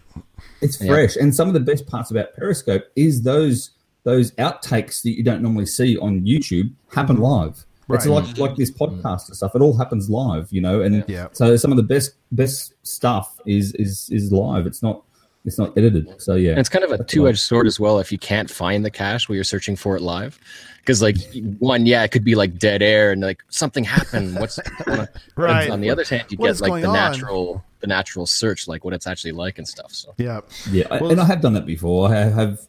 [0.60, 0.88] it's Yeah.
[0.92, 1.16] fresh.
[1.16, 3.70] And some of the best parts about Periscope is those
[4.04, 7.64] those outtakes that you don't normally see on YouTube happen live.
[7.86, 7.96] Right.
[7.98, 8.40] It's Mm-hmm.
[8.40, 9.54] Like like this podcast and stuff.
[9.54, 10.80] It all happens live, you know.
[10.82, 11.28] And Yeah.
[11.32, 14.66] so some of the best best stuff is is is live.
[14.66, 15.02] It's not
[15.44, 16.20] it's not edited.
[16.20, 18.50] So yeah, And it's kind of a two edged sword as well if you can't
[18.50, 20.38] find the cache while you're searching for it live.
[20.82, 21.16] Because, like,
[21.60, 24.34] one, yeah, it could be like dead air and like something happened.
[24.38, 24.58] What's
[25.36, 25.70] Right.
[25.70, 26.94] On the other hand, you What get like the on?
[26.94, 29.92] natural, the natural search, like what it's actually like and stuff.
[29.92, 30.40] So Yeah.
[30.70, 32.08] Yeah, I- Well, and I have done that before.
[32.12, 32.60] I have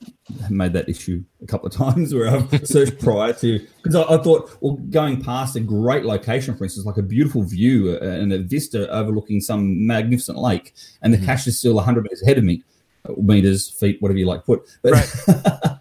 [0.49, 4.17] made that issue a couple of times where I've searched prior to because I, I
[4.21, 8.31] thought, well, going past a great location, for instance, like a beautiful view uh, and
[8.31, 12.43] a vista overlooking some magnificent lake, and the cache is still 100 meters ahead of
[12.43, 12.63] me,
[13.07, 14.61] Uh, meters, feet, whatever you like to put.
[14.81, 15.09] But, Right.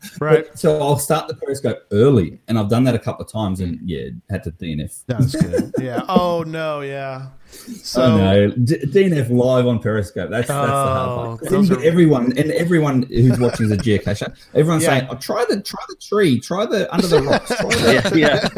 [0.19, 3.61] but- so I'll start the periscope early, and I've done that a couple of times,
[3.61, 5.05] and yeah, had to DNF.
[5.07, 5.73] That's good.
[5.81, 6.03] Yeah.
[6.09, 6.81] Oh no.
[6.81, 7.29] Yeah.
[7.49, 10.31] So oh no, D- DNF live on Periscope.
[10.31, 11.29] That's that's the Oh, hard part.
[11.29, 14.35] Oh, then those you get are- everyone and everyone who's watching is a geocacher.
[14.55, 14.99] Everyone's Yeah.
[14.99, 18.15] saying, "Oh, try the try the tree, try the under the rocks." Try the, yeah,
[18.17, 18.49] yeah,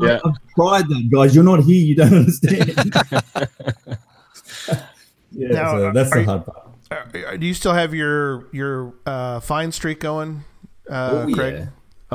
[0.00, 0.20] yeah.
[0.24, 1.34] I've tried that, guys.
[1.34, 1.84] You're not here.
[1.84, 2.68] You don't understand.
[5.32, 6.68] yeah, Now, so uh, that's are the you- hard part.
[6.94, 10.44] Uh, do you still have your your uh, fine streak going,
[10.90, 11.54] uh, Oh, Craig?
[11.54, 11.66] yeah.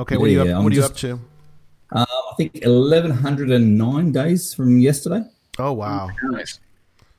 [0.01, 0.17] Okay.
[0.17, 0.57] What are you Yeah, up?
[0.59, 1.19] I'm What are you just- up to?
[1.91, 5.23] Uh, I think 1109 days from yesterday.
[5.57, 6.09] Oh wow.
[6.31, 6.59] nice.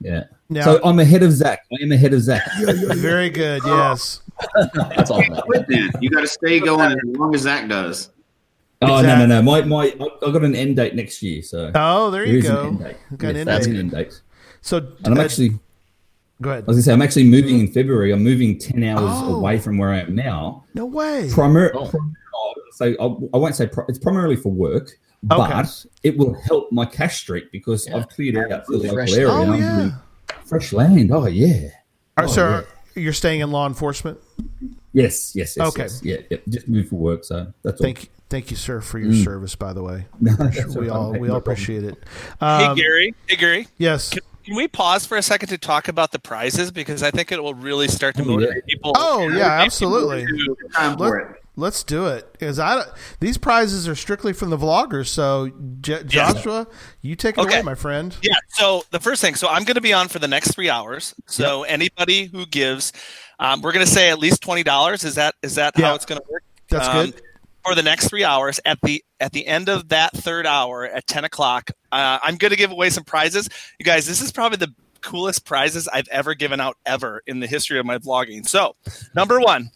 [0.00, 0.24] Yeah.
[0.48, 1.60] Now- so I'm ahead of Zach.
[1.72, 2.42] I am ahead of Zach.
[2.62, 3.62] Very good.
[3.64, 4.20] Yes.
[4.74, 5.20] That's all.
[5.22, 5.90] Can't then.
[6.00, 8.10] You got to stay going as long as Zach does.
[8.82, 9.42] Oh no no no!
[9.42, 12.38] My my I- I've got an end date next year, so Oh, there there you
[12.38, 12.62] is an go.
[12.68, 12.96] end date.
[13.18, 13.74] Got an Yes, end that's date.
[13.74, 14.20] an end date.
[14.62, 15.58] So And I'm uh, actually
[16.40, 16.64] go ahead.
[16.64, 18.12] I was gonna say I'm actually moving in February.
[18.12, 19.36] I'm moving ten hours Oh.
[19.36, 20.64] away from where I am now.
[20.74, 21.28] No way.
[21.32, 21.90] Primar- Oh.
[22.72, 24.90] so I, I won't say pri- it's primarily for work,
[25.22, 27.96] but it will help my cache streak because Yeah.
[27.98, 29.28] I've cleared out the local Fresh area.
[29.30, 29.90] Oh and I'm yeah.
[30.44, 31.10] fresh land.
[31.12, 31.68] Oh yeah.
[32.16, 34.18] All right, Oh, so you're staying in law enforcement.
[34.92, 35.68] Yes, yes, yes.
[35.68, 35.82] Okay.
[35.82, 36.00] yes.
[36.02, 36.38] Yeah, yeah.
[36.48, 37.84] Just move for work, so that's all.
[37.84, 39.24] Thank you, thank you, sir, for your Mm.
[39.24, 39.54] service.
[39.54, 41.94] By the way, No, that's we all all right, we all appreciate it.
[42.40, 44.10] Hey Um, Gary, hey Gary, Yes.
[44.10, 44.20] can
[44.54, 47.54] we pause for a second to talk about the prizes because I think it will
[47.54, 48.32] really start to Oh, yeah.
[48.36, 48.92] motivate people.
[48.96, 50.24] Oh yeah, absolutely.
[50.26, 51.36] to- Time for it.
[51.56, 52.32] Let's do it.
[52.32, 52.84] Because I
[53.18, 55.08] these prizes are strictly from the vloggers.
[55.08, 55.50] So
[55.80, 56.66] J- Joshua,
[57.02, 57.56] you take it Okay.
[57.56, 58.16] away, my friend.
[58.22, 58.36] Yeah.
[58.50, 61.14] So the first thing, so I'm going to be on for the next three hours.
[61.26, 62.92] So anybody who gives,
[63.40, 65.04] um, we're going to say at least twenty dollars.
[65.04, 65.88] Is that is that Yeah.
[65.88, 66.44] how it's going to work?
[66.70, 67.22] That's Um, good.
[67.70, 71.06] For the next three hours, at the at the end of that third hour at
[71.06, 73.48] ten o'clock, uh, I'm going to give away some prizes.
[73.78, 77.46] You guys, this is probably the coolest prizes I've ever given out ever in the
[77.46, 78.44] history of my vlogging.
[78.44, 78.74] So,
[79.14, 79.70] number one,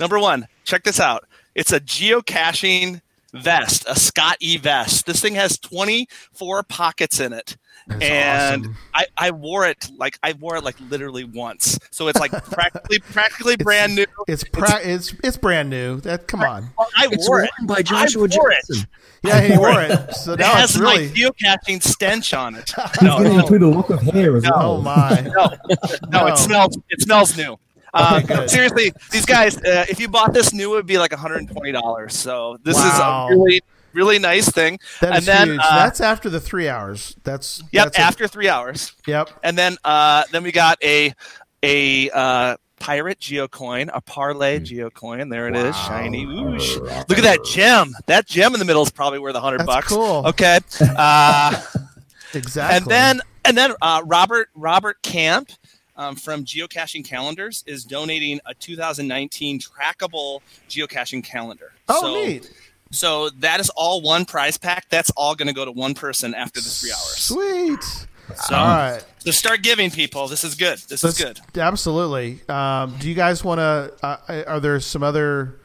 [0.00, 1.28] number one, check this out.
[1.54, 3.02] It's a geocaching
[3.34, 5.04] vest, a Scott E vest.
[5.04, 7.58] This thing has 24 pockets in it.
[7.86, 8.76] That's and awesome.
[8.94, 11.78] I, I wore it like I wore it like literally once.
[11.90, 14.06] So it's like practically practically brand new.
[14.26, 16.00] It's pra- it's it's brand new.
[16.00, 16.70] That come on.
[16.78, 17.50] I It's wore it.
[17.66, 18.86] by Joshua I wore it.
[19.22, 20.14] Yeah, he wore it.
[20.14, 21.08] So It now has it's really.
[21.08, 22.72] my geocaching stench on it.
[23.02, 24.50] No, going to no, include a lock of hair as No.
[24.54, 24.72] well.
[24.76, 25.20] Oh my.
[25.20, 25.50] no,
[26.10, 26.26] no, No.
[26.28, 26.78] it smells.
[26.90, 27.58] It smells new.
[27.92, 28.50] Uh, Okay, good.
[28.50, 32.10] seriously, these guys, uh, if you bought this new, it would be like $120.
[32.10, 33.28] So this Wow.
[33.28, 33.62] is a really,
[33.94, 34.78] really nice thing.
[35.00, 35.60] That is and then, huge.
[35.64, 37.16] uh, that's after the three hours.
[37.24, 38.92] That's Yep, That's a- after three hours.
[39.06, 39.30] yep.
[39.42, 41.14] And then uh, then we got a
[41.62, 45.30] a uh, pirate geocoin, a parlay geocoin.
[45.30, 45.88] There it is, Wow.
[45.88, 46.24] shiny.
[46.24, 47.94] Ooh, Look at that gem.
[48.06, 49.88] That gem in the middle is probably worth a hundred That's bucks.
[49.88, 50.26] cool.
[50.26, 50.58] Okay.
[50.80, 51.62] Uh,
[52.34, 52.76] Exactly.
[52.76, 55.50] and then and then uh, Robert Robert Camp
[55.96, 61.70] um, from Geocaching Calendars is donating a 2019 trackable geocaching calendar.
[61.88, 62.52] oh so, neat.
[62.94, 64.88] So that is all one prize pack.
[64.88, 67.16] That's all going to go to one person after the three hours.
[67.16, 68.06] Sweet.
[68.36, 69.04] So, All right.
[69.18, 70.28] so start giving people.
[70.28, 70.78] This is good.
[70.88, 71.40] This is good.
[71.56, 72.40] Absolutely.
[72.48, 73.92] Um, do you guys want to?
[74.02, 75.56] Uh, are there some other?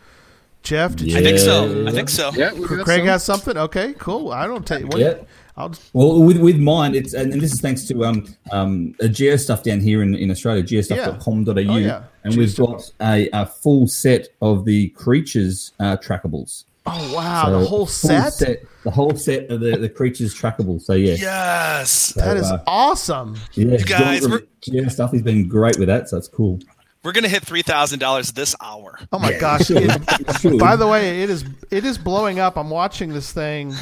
[0.62, 1.24] Jeff, did I you?
[1.26, 1.88] think so.
[1.88, 2.32] I think so.
[2.36, 3.08] Yeah, got Craig some.
[3.08, 3.58] has something.
[3.58, 4.34] Okay, cool.
[4.34, 4.84] I don't take.
[4.88, 5.13] What, Yeah.
[5.56, 9.08] I'll, Well, with with mine, it's and, and this is thanks to um um a
[9.08, 12.04] geo stuff down here in, in Australia, geostuff.com.au, Oh, yeah.
[12.26, 16.65] and we've got a, a full set of the creatures uh, trackables.
[16.91, 18.63] Oh wow, So the whole full set.
[18.84, 20.82] the whole set of the, the creatures trackable.
[20.82, 22.13] So yeah, Yes.
[22.13, 23.38] That is uh, awesome.
[23.54, 26.60] yeah, guys, John we're- from Geo stuff has been great with that, so it's cool.
[27.04, 28.99] We're gonna hit three thousand dollars this hour.
[29.13, 29.67] Oh my Yeah, gosh!
[29.67, 29.78] sure.
[29.82, 30.02] It-
[30.41, 30.58] Sure.
[30.58, 32.58] by the way, it is it is blowing up.
[32.58, 33.73] I'm watching this thing.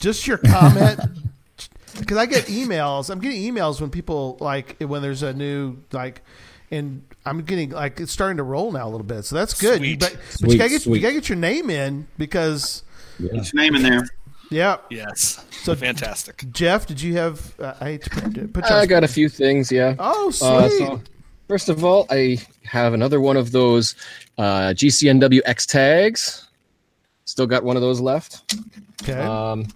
[0.00, 0.98] Just your comment,
[1.98, 3.10] because I get emails.
[3.10, 6.22] I'm getting emails when people like when there's a new like,
[6.70, 9.24] and I'm getting like it's starting to roll now a little bit.
[9.24, 9.78] So that's good.
[9.78, 10.00] Sweet.
[10.00, 12.82] but, but Sweet, you gotta get you gotta get your name in because
[13.18, 13.32] Yeah.
[13.32, 14.02] Get your name in there.
[14.50, 14.76] yeah.
[14.90, 15.44] Yes.
[15.62, 16.44] So Fantastic.
[16.52, 17.58] Jeff, did you have?
[17.58, 19.72] Uh, I hate to put, put I got a few things.
[19.72, 19.94] Yeah.
[19.98, 20.48] Oh sweet.
[20.48, 21.02] Uh, so
[21.48, 23.94] first of all, I have another one of those
[24.38, 26.48] uh, GCNW X tags.
[27.24, 28.54] Still got one of those left.
[29.02, 29.18] okay.
[29.18, 29.66] Um,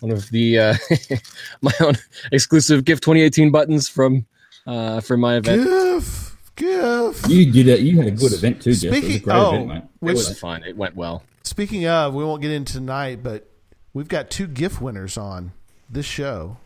[0.00, 0.74] one of the uh,
[1.62, 1.94] my own
[2.32, 4.26] exclusive gift 2018 buttons from
[4.66, 5.64] uh, for my event.
[5.64, 6.25] Gif,
[6.56, 7.28] gif.
[7.28, 7.80] You did it.
[7.80, 8.92] You had a good event too, Jeff.
[8.94, 9.82] It was a great oh, event, mate.
[10.10, 10.64] It was fun.
[10.64, 11.22] It went well.
[11.44, 13.48] Speaking of, we won't get into tonight, but
[13.94, 15.52] we've got two gift winners on
[15.88, 16.56] this show.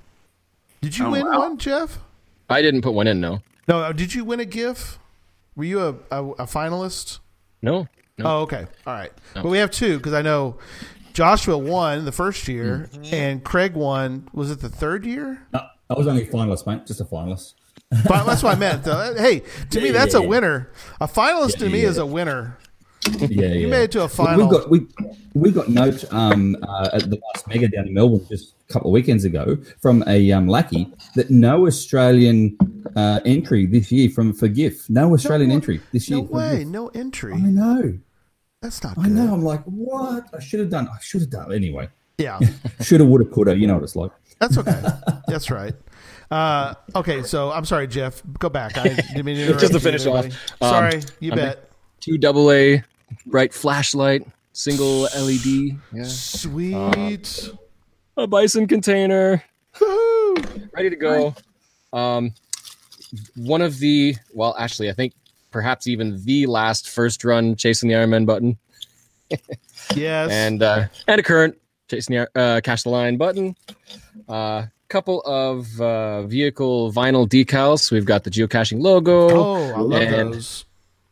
[0.80, 1.38] Did you Oh, win wow.
[1.40, 1.98] one, Jeff?
[2.48, 3.20] I didn't put one in.
[3.20, 3.40] No.
[3.68, 3.80] No.
[3.82, 4.98] uh, Did you win a gift?
[5.54, 7.18] Were you a, a, a finalist?
[7.60, 7.86] No.
[8.16, 8.24] No.
[8.24, 8.66] Oh, okay.
[8.86, 9.12] All right.
[9.34, 10.56] But we have two because I know
[11.12, 13.14] Joshua won the first year Mm-hmm.
[13.14, 14.28] and Craig won.
[14.32, 15.46] Was it the third year?
[15.52, 16.86] No, I was only a finalist, mate.
[16.86, 17.54] Just a finalist.
[17.90, 18.84] Fin- That's what I meant.
[18.84, 19.14] though.
[19.16, 20.70] Hey, to me, that's yeah, a winner.
[21.00, 21.88] A finalist to me yeah.
[21.88, 22.56] is a winner.
[23.18, 23.66] Yeah, yeah.
[23.66, 24.48] made it to a We- final.
[24.48, 24.86] We got we
[25.34, 28.90] we got note um, uh, at the last mega down in Melbourne just a couple
[28.90, 32.56] of weekends ago from a um, lackey that no Australian
[32.94, 34.88] uh, entry this year from for GIFF.
[34.88, 36.26] No Australian wa- entry this No year.
[36.28, 36.58] for way.
[36.58, 36.68] GIFF.
[36.68, 37.32] No entry.
[37.32, 37.98] I know.
[38.62, 39.32] That's not I know.
[39.32, 40.28] I'm like, what?
[40.32, 40.86] I should have done.
[40.86, 41.88] I should have done anyway.
[42.18, 42.38] Yeah.
[42.82, 43.56] Shoulda, woulda, coulda.
[43.56, 44.12] You know what it's like.
[44.38, 44.80] That's okay.
[45.26, 45.74] That's right.
[46.30, 48.22] Uh, okay, so I'm sorry, Jeff.
[48.38, 48.78] Go back.
[48.78, 50.40] I didn't mean to Just to you, finish off, everybody.
[50.60, 51.70] um, Sorry, you I'm bet.
[52.00, 52.82] Two double A
[53.26, 55.78] bright flashlight, single LED.
[55.92, 56.04] Yeah.
[56.04, 57.50] Sweet.
[58.16, 59.42] A bison container.
[60.72, 61.34] Ready to go.
[61.92, 62.32] Um,
[63.34, 65.14] one of the well, actually, I think
[65.50, 68.56] perhaps even the last first run chasing the Iron Man button,
[69.96, 70.30] Yes.
[70.30, 71.56] and uh, and a current
[71.88, 73.56] chasing the uh, cache the line button.
[74.28, 77.90] Uh, couple of uh, vehicle vinyl decals.
[77.90, 80.64] We've got the geocaching logo, oh, I love and- those.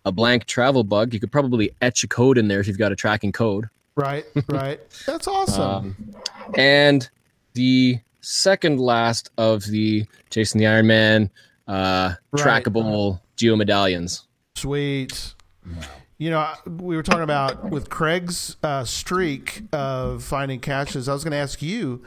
[0.04, 1.14] a blank travel bug.
[1.14, 3.68] You could probably etch a code in there if you've got a tracking code.
[3.96, 4.80] Right, right.
[5.06, 5.64] That's awesome.
[5.64, 6.14] Um,
[6.56, 7.08] and
[7.54, 11.30] the second last of the chasing the Iron Man
[11.66, 12.64] uh, Right.
[12.64, 14.26] trackable geo medallions.
[14.56, 15.34] Sweet.
[16.18, 21.08] You know, we were talking about with Craig's uh, streak of finding caches.
[21.08, 22.02] I was going to ask you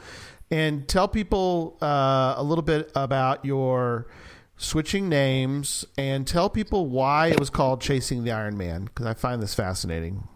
[0.52, 4.06] and tell people uh, a little bit about your
[4.58, 9.14] switching names and tell people why it was called Chasing the Iron Man because I
[9.14, 10.28] find this fascinating.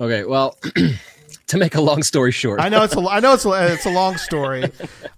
[0.00, 0.58] Okay, well,
[1.48, 3.86] to make a long story short, I know it's a I know it's a, it's
[3.86, 4.64] a long story.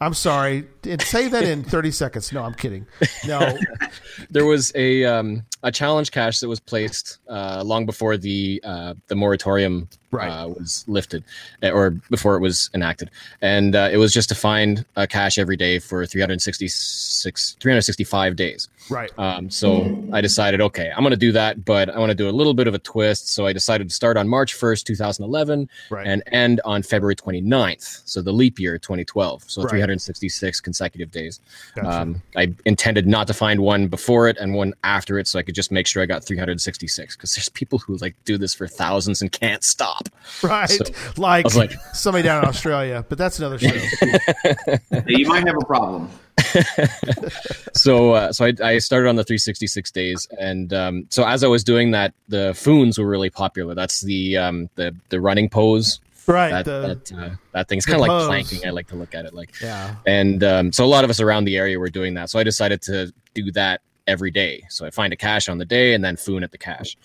[0.01, 0.67] I'm sorry.
[0.85, 2.33] And say that in 30 seconds.
[2.33, 2.87] No, I'm kidding.
[3.27, 3.59] No.
[4.31, 8.95] there was a um, a challenge cache that was placed uh, long before the uh,
[9.09, 10.29] the moratorium Right.
[10.31, 11.25] uh, was lifted,
[11.63, 13.11] uh, or before it was enacted,
[13.43, 18.69] and uh, it was just to find a cache every day for 366 365 days.
[18.89, 19.11] Right.
[19.19, 22.29] Um, so I decided, okay, I'm going to do that, but I want to do
[22.29, 23.29] a little bit of a twist.
[23.35, 26.07] So I decided to start on March 1st, 2011, Right.
[26.07, 28.03] and end on February 29th.
[28.05, 29.45] So the leap year, 2012.
[29.47, 29.71] So Right.
[29.71, 31.41] 366 consecutive days.
[31.75, 32.03] Gotcha.
[32.03, 35.43] Um, I intended not to find one before it and one after it, so I
[35.43, 37.17] could just make sure I got 366.
[37.17, 40.09] Because there's people who like do this for thousands and can't stop.
[40.43, 40.69] right.
[40.71, 40.85] so,
[41.17, 43.71] like, like- somebody down in Australia, but that's another show.
[45.07, 46.11] You might have a problem.
[47.75, 51.47] so uh, so I, I started on the 366 days and um, so as i
[51.47, 56.01] was doing that the foons were really popular that's the um, the the running pose
[56.27, 56.51] right.
[56.51, 59.25] that the, that, uh, that thing's kind of like planking i like to look at
[59.25, 59.95] it like yeah.
[60.07, 62.45] and um, so a lot of us around the area were doing that so i
[62.45, 66.05] decided to do that every day so i find a cache on the day and
[66.05, 66.97] then foon at the cache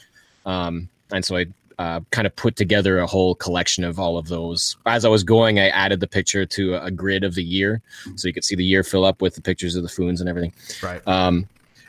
[0.45, 1.45] um, and so i
[1.79, 5.23] uh, kind of put together a whole collection of all of those as i was
[5.23, 7.81] going i added the picture to a grid of the year
[8.15, 10.29] so you could see the year fill up with the pictures of the foons and
[10.29, 10.53] everything
[10.83, 11.05] Right.
[11.07, 11.47] um,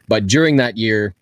[0.09, 1.15] but during that year,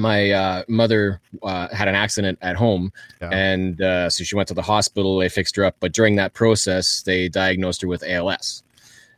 [0.00, 3.30] my uh, mother uh, had an accident at home, Yeah.
[3.30, 5.18] and uh, so she went to the hospital.
[5.18, 8.62] They fixed her up, but during that process, they diagnosed her with ALS.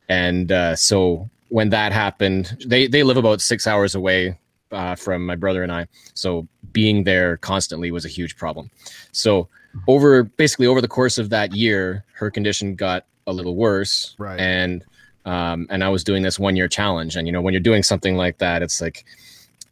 [0.09, 4.39] And uh, so when that happened, they they live about six hours away
[4.73, 5.87] uh, from my brother and I.
[6.15, 8.71] So being there constantly was a huge problem.
[9.13, 9.49] So
[9.89, 14.39] over basically over the course of that year, her condition got a little worse, Right.
[14.41, 14.85] and
[15.25, 17.17] um, and I was doing this one year challenge.
[17.17, 19.05] And you know, when you're doing something like that, it's like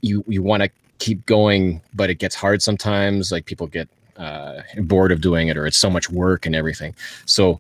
[0.01, 0.70] you you want to
[1.01, 3.33] keep going, but it gets hard sometimes.
[3.33, 6.95] Like people get uh, bored of doing it, or it's so much work and everything.
[7.27, 7.59] So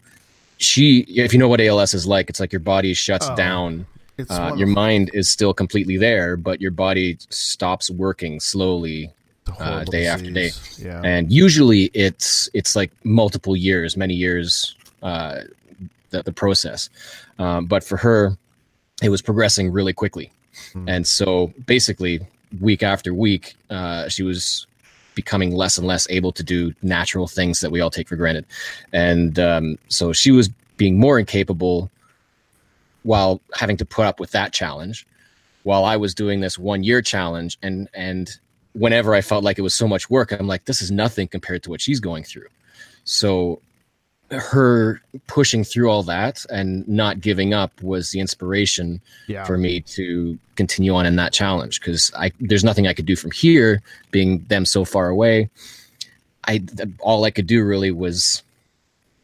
[0.58, 3.86] she, if you know what ALS is like, it's like your body shuts Oh, down.
[4.28, 9.10] Uh, your mind is still completely there, but your body stops working slowly
[9.48, 10.50] horrible day after day.
[10.78, 11.00] Yeah.
[11.02, 15.40] and usually it's it's like multiple years many years uh
[16.10, 16.88] the, the process
[17.40, 18.36] um, but for her
[19.02, 20.30] it was progressing really quickly
[20.72, 20.88] Hmm.
[20.88, 22.20] and so basically
[22.60, 24.66] week after week uh, she was
[25.14, 28.46] becoming less and less able to do natural things that we all take for granted
[28.92, 31.90] and um, so she was being more incapable
[33.02, 35.06] while having to put up with that challenge
[35.62, 38.38] while i was doing this one year challenge and and
[38.72, 41.62] whenever I felt like it was so much work, I'm like, this is nothing compared
[41.64, 42.46] to what she's going through.
[43.04, 43.60] So
[44.30, 49.44] her pushing through all that and not giving up was the inspiration yeah.
[49.44, 53.16] for me to continue on in that challenge because I there's nothing I could do
[53.16, 55.50] from here, being them so far away.
[56.46, 56.62] I
[57.00, 58.42] all I could do really was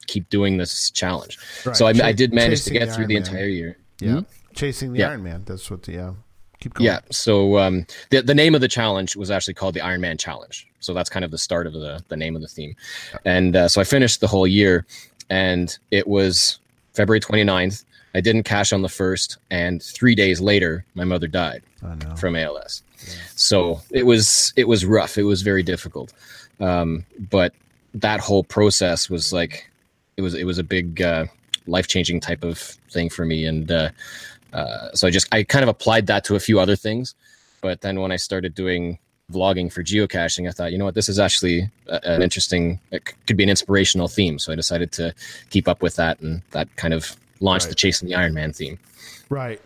[0.07, 1.39] keep doing this challenge.
[1.65, 1.77] Right.
[1.77, 3.33] So I, Ch- I did manage to get through the Iron Man.
[3.33, 3.77] entire year.
[4.01, 4.13] Yeah.
[4.13, 4.21] Hmm?
[4.55, 5.11] Chasing the Yeah.
[5.11, 5.43] Iron Man.
[5.45, 6.13] That's what the, yeah.
[6.61, 6.87] Keep going.
[6.87, 7.01] Yeah.
[7.11, 10.67] So um, the the name of the challenge was actually called the Iron Man Challenge.
[10.81, 12.75] So that's kind of the start of the the name of the theme.
[13.25, 14.87] And uh, so I finished the whole year,
[15.29, 16.59] and it was
[16.95, 17.85] February 29th.
[18.15, 21.63] I didn't cache on the first, and three days later, my mother died
[22.17, 22.83] from ALS.
[23.35, 25.19] So it was it was rough.
[25.19, 26.13] It was very difficult.
[26.59, 27.53] Um, but
[27.95, 29.71] that whole process was like
[30.17, 31.27] it was it was a big uh,
[31.67, 32.59] life changing type of
[32.91, 33.91] thing for me, and uh,
[34.57, 37.15] uh, so I just I kind of applied that to a few other things.
[37.61, 38.99] But then when I started doing
[39.31, 43.37] vlogging for geocaching, I thought, you know what, this is actually an interesting, it could
[43.37, 44.39] be an inspirational theme.
[44.39, 45.15] So I decided to
[45.51, 48.79] keep up with that, and that kind of launched the Chasing the Iron Man theme.
[49.29, 49.61] Right.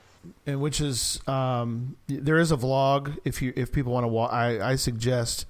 [0.46, 4.33] And which is um, there is a vlog if you if people want to watch.
[4.33, 5.46] I, I suggest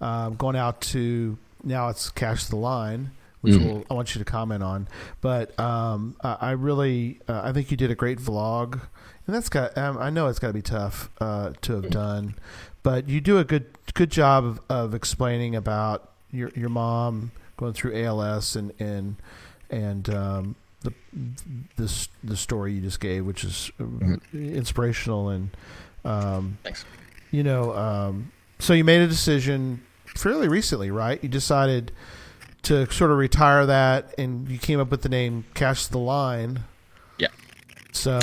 [0.00, 3.10] um, going out to now it's Cache the Line,
[3.44, 3.64] which Mhm.
[3.64, 4.88] will I want you to comment on.
[5.20, 8.80] But um, I I really uh, I think you did a great vlog,
[9.26, 12.34] and that's got um, I know it's got to be tough uh, to have done,
[12.82, 17.72] but you do a good good job of, of explaining about your your mom going
[17.74, 19.16] through ALS and and
[19.70, 20.92] and um, the
[21.76, 25.50] this the story you just gave, which is uh, inspirational and
[26.04, 26.84] um, Thanks.
[27.30, 29.82] you know, um, so you made a decision
[30.16, 31.18] fairly recently, right?
[31.22, 31.92] You decided
[32.64, 36.60] to sort of retire that, and you came up with the name Cache the Line.
[37.18, 37.28] Yeah.
[37.92, 38.18] So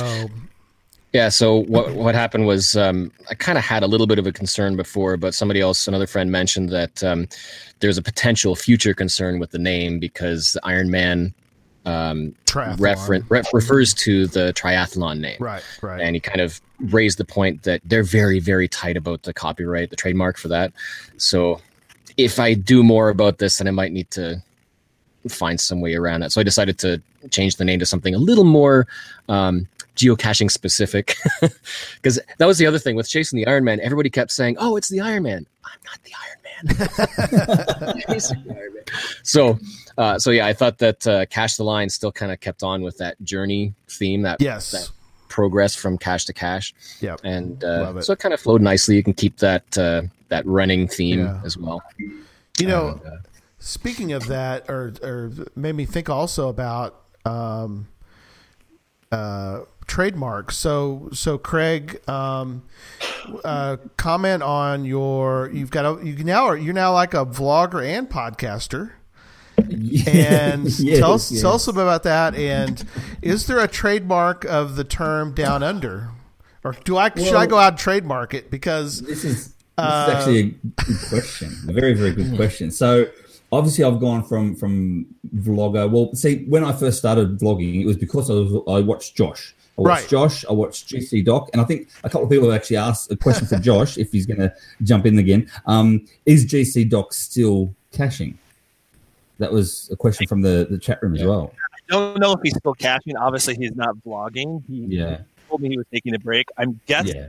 [1.12, 1.28] Yeah.
[1.28, 4.32] So what what happened was um, I kind of had a little bit of a
[4.32, 7.28] concern before, but somebody else, another friend, mentioned that um,
[7.80, 11.34] there's a potential future concern with the name because the Iron Man
[11.84, 12.78] um, triathlon.
[12.78, 15.36] referen- re- refers to the triathlon name.
[15.40, 15.62] Right.
[15.82, 16.00] Right.
[16.00, 19.90] And he kind of raised the point that they're very, very tight about the copyright,
[19.90, 20.72] the trademark for that.
[21.16, 21.60] So
[22.16, 24.42] if I do more about this, then I might need to
[25.28, 26.32] find some way around that.
[26.32, 27.00] So I decided to
[27.30, 28.86] change the name to something a little more
[29.28, 31.16] um, geocaching specific.
[31.96, 33.78] Because that was the other thing with chasing the Iron Man.
[33.80, 36.38] Everybody kept saying, "Oh, it's the Iron Man." I'm not the Iron
[37.86, 38.02] Man.
[38.08, 38.84] Chasing the Iron Man.
[39.22, 39.58] So,
[39.96, 42.82] uh, so yeah, I thought that uh, Cache the Line still kind of kept on
[42.82, 44.72] with that journey theme, that Yes.
[44.72, 44.90] that
[45.28, 47.20] progress from cache to cache, Yep.
[47.22, 48.02] and uh, it.
[48.02, 48.96] so it kind of flowed nicely.
[48.96, 50.02] You can keep that uh,
[50.32, 51.40] that running theme Yeah.
[51.44, 51.82] as well.
[52.58, 53.16] You know, And, uh,
[53.64, 57.86] Speaking of that, or or made me think also about um,
[59.12, 60.56] uh, trademarks.
[60.56, 62.64] So so Craig, um,
[63.44, 65.48] uh, comment on your.
[65.52, 68.90] You've got a you now are you're now like a vlogger and podcaster.
[70.08, 71.40] And Yes, tell us yes.
[71.42, 72.34] tell us about that.
[72.34, 72.82] And
[73.20, 76.08] is there a trademark of the term down under,
[76.64, 80.06] or do I should I go out and trademark it because This is this Uh,
[80.08, 81.48] is actually a good question.
[81.68, 82.70] A very very good question.
[82.70, 83.06] So
[83.50, 85.06] obviously I've gone from from
[85.36, 85.90] vlogger.
[85.90, 89.54] Well, see, when I first started vlogging, it was because I was I watched Josh.
[89.78, 90.08] I watched Right.
[90.10, 90.44] Josh.
[90.48, 93.16] I watched GC Doc, and I think a couple of people have actually asked a
[93.16, 94.52] question for Josh if he's going to
[94.82, 95.50] jump in again.
[95.66, 98.38] Um, is GC Doc still caching?
[99.38, 101.52] That was a question from the, the chat room as well.
[101.56, 103.16] I don't know if he's still caching.
[103.16, 104.62] Obviously, he's not vlogging.
[104.68, 106.46] He Yeah, told me he was taking a break.
[106.58, 107.28] I'm guessing yeah.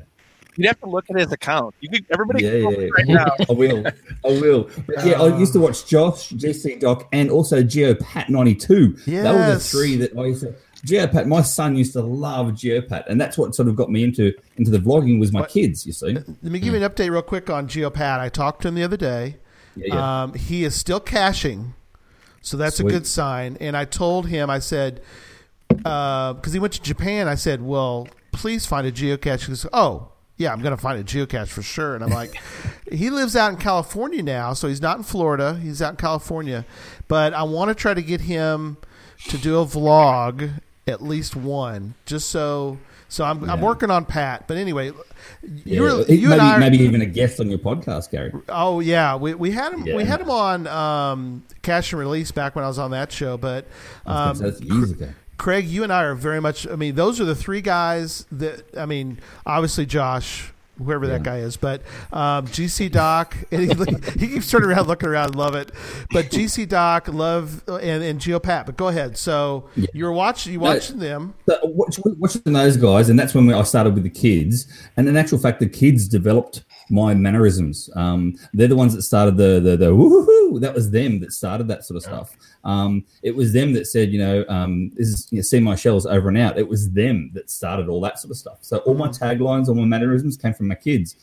[0.55, 1.75] You'd have to look at his account.
[1.81, 3.35] You could, everybody Yeah, can go yeah, right now.
[3.49, 3.85] I will.
[3.87, 4.69] I will.
[4.87, 8.93] But yeah, I used to um, watch Josh, GC Doc, and also Geopat 92.
[9.07, 10.55] That were the three that I used to.
[10.85, 14.33] Geopat, my son used to love Geopat, and that's what sort of got me into
[14.57, 15.85] into the vlogging was my What- kids.
[15.85, 18.19] You see, uh, Let me give you an update real quick on Geopat.
[18.19, 19.37] I talked to him the other day.
[19.77, 20.23] yeah, yeah.
[20.23, 21.73] Um, he is still caching,
[22.41, 22.89] so that's Sweet.
[22.89, 23.55] a good sign.
[23.61, 25.01] And I told him, I said,
[25.85, 29.41] uh, because he went to Japan, I said, well, please find a geocache.
[29.41, 30.09] He goes, oh,
[30.43, 31.95] yeah, I'm going to find a geocache for sure.
[31.95, 32.35] And I'm like,
[32.91, 35.59] he lives out in California now, so he's not in Florida.
[35.61, 36.65] He's out in California.
[37.07, 38.77] But I want to try to get him
[39.29, 42.77] to do a vlog, at least one, just so.
[43.09, 44.47] So I'm, I'm working on Pat.
[44.47, 44.91] But anyway,
[45.43, 45.51] Yeah.
[45.65, 48.31] you're, you maybe, and I are, maybe even a guest on your podcast, Gary.
[48.49, 49.83] Oh yeah, we, we had him.
[49.83, 53.37] We had him on um, Cash and Release back when I was on that show.
[53.37, 53.67] But
[54.07, 55.09] um, that's years ago.
[55.37, 56.67] Craig, you and I are very much.
[56.67, 58.63] I mean, those are the three guys that.
[58.77, 61.81] I mean, obviously Josh, whoever that guy is, but
[62.11, 63.35] um, GC Doc.
[63.51, 65.71] And he, he keeps turning around, looking around, love it.
[66.11, 68.65] But GC Doc, love and, and Geopat.
[68.65, 69.17] But go ahead.
[69.17, 69.87] So Yeah.
[69.93, 70.53] you were watching.
[70.53, 70.65] You No.
[70.65, 71.33] watching them.
[71.47, 74.65] So watching those guys, and that's when we, I started with the kids.
[74.97, 77.89] And in actual fact, the kids developed my mannerisms.
[77.95, 80.59] Um, they're the ones that started the the the woohoo.
[80.59, 82.35] That was them that started that sort of stuff.
[82.63, 85.75] Um, it was them that said, you know, um, this is you know, see my
[85.75, 86.57] shells over and out.
[86.57, 88.57] It was them that started all that sort of stuff.
[88.61, 91.15] So all my taglines, all my mannerisms came from my kids.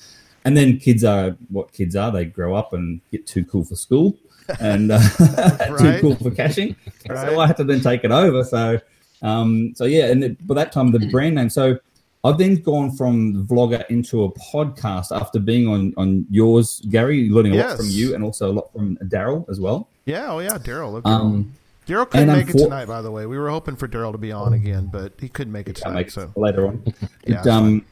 [0.45, 2.11] And then kids are what kids are.
[2.11, 4.17] They grow up and get too cool for school
[4.61, 4.99] and uh,
[5.79, 6.77] too cool for caching.
[7.09, 7.29] Right.
[7.29, 8.43] So I had to then take it over.
[8.43, 8.81] So
[9.23, 11.51] um, so yeah, and it, by that time the brand name.
[11.51, 11.79] So
[12.23, 17.59] I've then gone from vlogger into a podcast after being on on yours, Gary, learning
[17.59, 19.89] a lot from you and also a lot from Daryl as well.
[20.05, 20.33] Yeah.
[20.33, 21.05] Oh yeah, Daryl.
[21.07, 21.55] Um,
[21.87, 22.87] Daryl couldn't make it tonight.
[22.87, 25.53] By the way, we were hoping for Daryl to be on again, but he couldn't
[25.53, 25.95] make it tonight.
[25.95, 26.83] make So later on.
[27.27, 27.85] Yeah, But, um,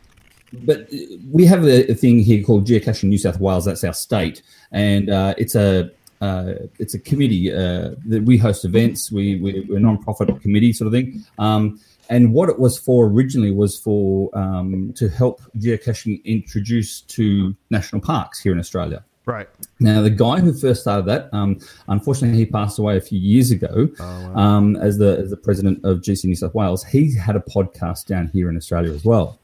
[0.64, 0.88] but
[1.30, 3.64] we have a, a thing here called Geocaching New South Wales.
[3.64, 8.64] That's our state, and uh, it's a uh, it's a committee uh, that we host
[8.64, 9.12] events.
[9.12, 11.24] We, we we're a non-profit committee sort of thing.
[11.38, 17.54] Um, and what it was for originally was for um, to help geocaching introduce to
[17.70, 19.04] national parks here in Australia.
[19.26, 19.48] right.
[19.78, 23.50] Now, the guy who first started that, um, unfortunately, he passed away a few years
[23.50, 23.88] ago
[24.34, 26.82] um, as the as the president of GC New South Wales.
[26.84, 29.38] He had a podcast down here in Australia as well.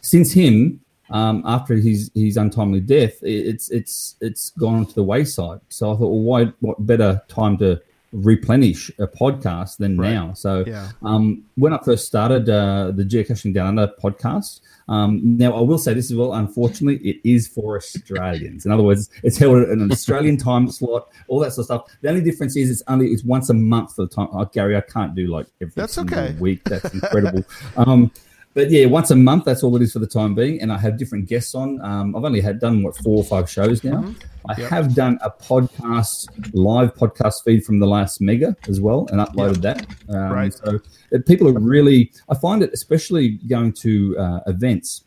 [0.00, 5.60] Since him, um, after his his untimely death, it's it's it's gone to the wayside.
[5.68, 7.80] So I thought, well, why what better time to
[8.24, 10.12] replenish a podcast than Right.
[10.12, 10.32] now?
[10.32, 10.90] So Yeah.
[11.02, 15.78] um, when I first started uh, the Geocaching Down Under podcast, um, now I will
[15.78, 16.32] say this as well.
[16.34, 18.64] Unfortunately, it is for Australians.
[18.66, 21.98] In other words, it's held at an Australian time slot, all that sort of stuff.
[22.02, 24.28] The only difference is it's only it's once a month for the time.
[24.32, 26.36] Oh, Gary, I can't do like every That's okay.
[26.38, 26.62] week.
[26.64, 27.44] That's incredible.
[27.76, 28.10] um,
[28.56, 29.44] but yeah, once a month.
[29.44, 30.62] That's all it is for the time being.
[30.62, 31.78] And I have different guests on.
[31.82, 34.00] Um, I've only had done what four or five shows now.
[34.00, 34.50] Mm-hmm.
[34.50, 34.70] I Yep.
[34.70, 39.60] have done a podcast, live podcast feed from the last mega as well, and uploaded
[39.60, 39.86] that.
[40.08, 40.54] Um, Right.
[40.54, 40.78] So
[41.26, 45.04] people are really, I find it, especially going to uh, events,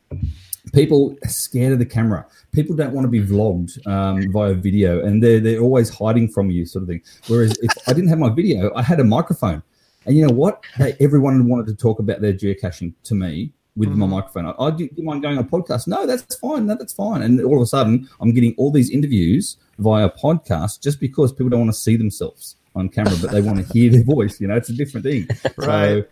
[0.71, 2.27] people are scared of the camera.
[2.51, 6.51] People don't want to be vlogged um, via video, and they're they're always hiding from
[6.51, 7.01] you, sort of thing.
[7.27, 9.63] Whereas if I didn't have my video, I had a microphone,
[10.05, 10.63] and you know what?
[10.77, 14.45] They, everyone wanted to talk about their geocaching to me with my microphone.
[14.45, 15.87] I, I do, do you mind going on a podcast?
[15.87, 16.65] No, that's fine.
[16.65, 17.21] No, that's fine.
[17.21, 21.49] And all of a sudden, I'm getting all these interviews via podcast just because people
[21.49, 24.41] don't want to see themselves on camera, but they want to hear their voice.
[24.41, 25.27] You know, it's a different thing.
[25.57, 26.03] Right.
[26.03, 26.05] So,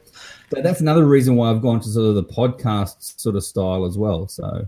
[0.50, 3.86] but that's another reason why I've gone to sort of the podcast sort of style
[3.86, 4.28] as well.
[4.30, 4.68] So,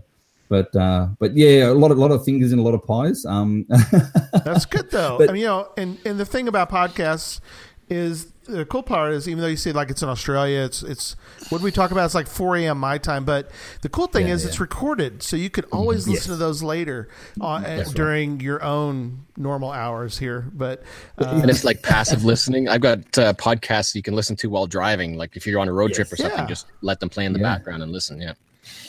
[0.50, 3.24] but uh, but yeah, a lot of lot of fingers in a lot of pies.
[3.24, 3.66] Um,
[4.44, 5.16] That's good though.
[5.18, 7.40] But- I mean, you know, and and the thing about podcasts
[7.88, 11.16] is the cool part is even though you say like it's in Australia, it's it's
[11.48, 12.04] what we talk about?
[12.06, 12.78] It's like 4 a.m.
[12.78, 13.50] my time, but
[13.82, 14.48] the cool thing Yeah, is yeah.
[14.48, 16.16] it's recorded, so you could always Yes.
[16.16, 17.08] listen to those later
[17.40, 17.96] uh, That's right.
[17.96, 20.46] during your own normal hours here.
[20.52, 20.82] But
[21.18, 22.68] uh, and it's like passive listening.
[22.68, 25.16] I've got uh, podcasts you can listen to while driving.
[25.16, 26.46] Like if you're on a road trip or something, Yeah.
[26.46, 27.54] just let them play in the Yeah.
[27.56, 28.20] background and listen.
[28.20, 28.34] Yeah.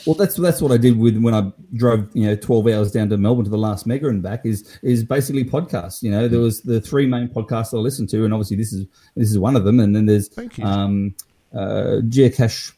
[0.06, 3.08] Well, that's that's what I did with when I drove, you know, twelve hours down
[3.10, 4.44] to Melbourne to the last mega and back.
[4.44, 6.02] Is is basically podcasts.
[6.02, 8.86] You know, there was the three main podcasts I listened to, and obviously this is
[9.14, 9.78] this is one of them.
[9.78, 10.64] And then there's Thank you.
[10.64, 11.14] um,
[11.54, 12.72] uh, geocache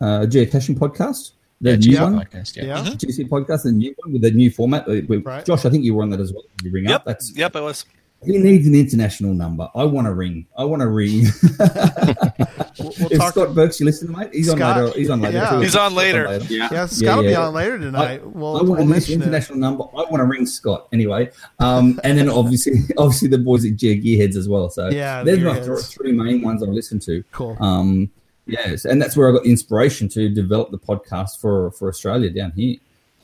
[0.00, 2.56] uh, geocaching podcast, the Yeah, new GC one, podcast.
[2.56, 2.64] Yeah.
[2.64, 4.86] yeah, GC podcast, the new one with the new format.
[5.24, 5.44] Right.
[5.46, 6.42] Josh, I think you were on that as well.
[6.64, 6.94] You ring Yep.
[6.96, 7.04] up.
[7.04, 7.84] That's Yep, I was.
[8.24, 9.68] He needs an international number.
[9.74, 10.46] I want a ring.
[10.56, 11.26] I want a ring.
[11.58, 13.32] we'll, we'll if talk.
[13.32, 14.30] Scott Burks, you listen, mate.
[14.32, 14.98] He's Scott, on later.
[14.98, 15.36] He's on later.
[15.38, 15.50] yeah.
[15.50, 15.60] too.
[15.60, 16.38] He's on Scott's later.
[16.48, 16.68] Yeah.
[16.72, 18.20] yeah, Scott will yeah, be on later I, tonight.
[18.22, 19.24] I we'll, want we'll a nice mention it.
[19.24, 19.84] international number.
[19.84, 21.30] I want to ring Scott anyway.
[21.58, 24.70] Um, and then obviously, obviously the boys at Gear Gearheads as well.
[24.70, 27.22] So Yeah, there's my th- three main ones I listen to.
[27.32, 27.56] Cool.
[27.60, 28.10] Um,
[28.46, 32.30] yes, and that's where I got the inspiration to develop the podcast for for Australia
[32.30, 32.76] down here.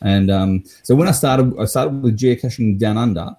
[0.03, 3.37] And um, so when I started, I started with geocaching down under,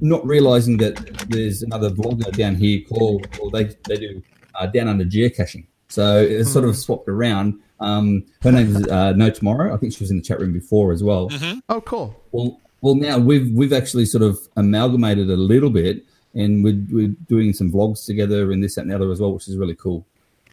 [0.00, 0.96] not realizing that
[1.28, 4.22] there's another vlogger down here called, or they they do
[4.54, 5.66] uh, down under geocaching.
[5.88, 7.60] So it's sort of swapped around.
[7.78, 9.74] Um, her name is uh, No Tomorrow.
[9.74, 11.30] I think she was in the chat room before as well.
[11.68, 12.20] Oh, cool.
[12.32, 17.14] Well, well, now we've we've actually sort of amalgamated a little bit, and we're, we're
[17.28, 19.74] doing some vlogs together and this that, and the other as well, which is really
[19.74, 20.04] cool.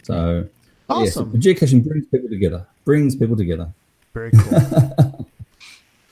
[0.03, 0.47] So,
[0.89, 1.31] yeah, so Awesome.
[1.33, 2.65] geocaching brings people together.
[2.85, 3.73] Brings people together.
[4.13, 5.27] Very cool.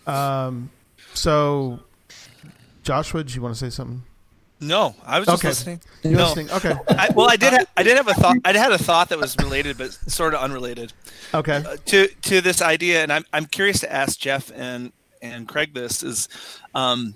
[0.13, 0.69] um,
[1.13, 1.79] so,
[2.83, 4.03] Joshua, do you want to say something?
[4.59, 5.47] No, I was just Okay.
[5.49, 5.81] listening.
[6.03, 6.25] You're No.
[6.25, 6.51] listening.
[6.51, 6.73] Okay.
[6.89, 7.51] I, well, I did.
[7.53, 8.37] Ha- I did have a thought.
[8.45, 10.93] I had a thought that was related, but sort of unrelated
[11.33, 11.55] Okay.
[11.67, 13.01] uh, to to this idea.
[13.01, 15.73] And I'm I'm curious to ask Jeff and and Craig.
[15.73, 16.29] This is,
[16.75, 17.15] um,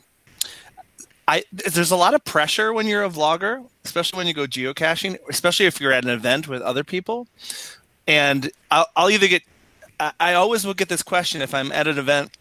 [1.27, 5.17] I there's a lot of pressure when you're a vlogger, especially when you go geocaching,
[5.29, 7.27] especially if you're at an event with other people.
[8.07, 9.43] And I'll, I'll either get.
[9.99, 12.31] I, I always will get this question if I'm at an event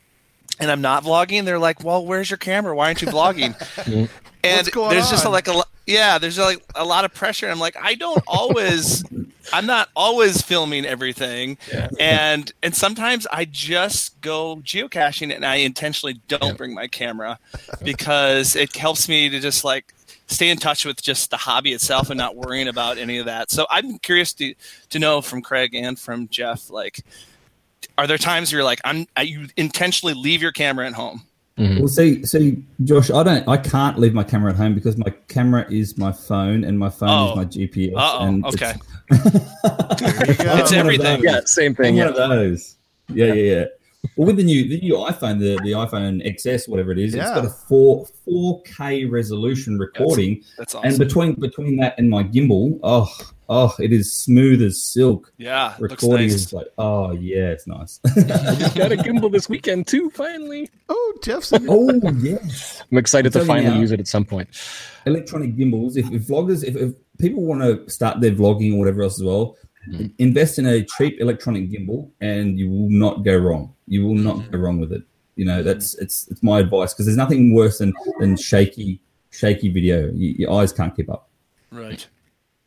[0.61, 1.44] and I'm not vlogging.
[1.44, 2.74] They're like, "Well, where's your camera?
[2.74, 3.55] Why aren't you vlogging?"
[4.44, 7.76] and there's just a, like a yeah there's like a lot of pressure i'm like
[7.80, 9.05] i don't always
[9.52, 11.57] i'm not always filming everything
[11.98, 17.38] and and sometimes i just go geocaching and i intentionally don't bring my camera
[17.82, 19.94] because it helps me to just like
[20.26, 23.50] stay in touch with just the hobby itself and not worrying about any of that
[23.50, 24.55] so i'm curious to
[24.88, 27.00] to know from craig and from jeff like
[27.99, 31.22] are there times where you're like i'm I, you intentionally leave your camera at home
[31.59, 31.78] mm-hmm.
[31.78, 35.11] Well, see, see, Josh, I don't, I can't leave my camera at home because my
[35.28, 37.30] camera is my phone and my phone Oh.
[37.30, 37.95] is my GPS.
[37.97, 38.74] Uh-oh, and okay.
[39.11, 40.57] There you go.
[40.57, 41.22] It's I'm one of everything.
[41.22, 41.95] Yeah, same thing.
[41.95, 42.11] I'm Yeah.
[42.11, 42.76] one of those.
[43.09, 43.64] Yeah, yeah, yeah.
[44.16, 47.24] Well, with the new the new iPhone, the, the iPhone XS, whatever it is, it's
[47.24, 52.22] got a four four K resolution recording, that's awesome and between between that and my
[52.24, 53.09] gimbal, oh
[53.49, 55.32] oh, it is smooth as silk.
[55.36, 56.34] yeah looks Recording nice.
[56.34, 57.99] is like, oh yeah, it's nice.
[58.74, 60.11] Got a gimbal this weekend too.
[60.11, 61.90] Finally, Oh, Jeff's in oh
[62.20, 64.49] yes, I'm excited to I'm telling you finally use it at some point.
[65.07, 65.97] electronic gimbals.
[65.97, 69.24] If, if vloggers, if, if people want to start their vlogging or whatever else as
[69.24, 69.57] well,
[69.90, 70.07] Mm-hmm.
[70.16, 73.74] invest in a cheap electronic gimbal, and you will not go wrong.
[73.86, 74.24] You will Mm-hmm.
[74.24, 75.03] not go wrong with it.
[75.36, 79.68] You know that's it's it's my advice because there's nothing worse than than shaky shaky
[79.68, 80.11] video.
[80.14, 81.28] You, your eyes can't keep up.
[81.70, 82.07] Right.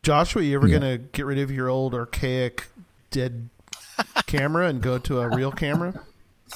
[0.02, 0.78] Joshua, you ever Yeah.
[0.78, 2.66] gonna get rid of your old archaic
[3.10, 3.48] dead
[4.26, 5.94] camera and go to a real camera?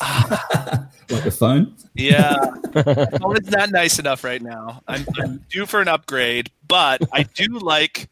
[1.10, 1.76] Like a phone.
[1.94, 2.36] Yeah.
[2.74, 4.80] well, it's not nice enough right now.
[4.88, 8.08] I'm, I'm due for an upgrade, but I do like.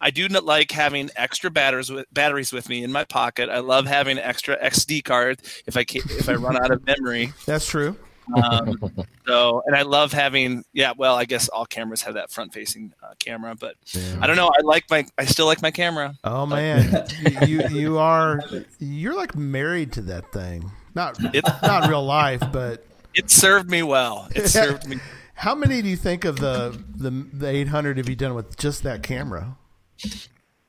[0.00, 3.48] I do not like having extra batteries with batteries with me in my pocket.
[3.48, 7.32] I love having extra XD card if I can, if I run out of memory.
[7.44, 7.96] That's true.
[8.34, 8.78] Um,
[9.26, 10.92] so, and I love having yeah.
[10.96, 13.76] Well, I guess all cameras have that front facing uh, camera, but
[14.20, 14.48] I don't know.
[14.48, 15.06] I like my.
[15.18, 16.14] I still like my camera.
[16.24, 18.40] Oh man, you, you you are
[18.78, 20.70] you're like married to that thing.
[20.94, 24.28] Not It not real life, but it served me well.
[24.34, 24.98] It served me.
[25.34, 28.82] how many do you think of the the the 800 have you done with just
[28.84, 29.56] that camera?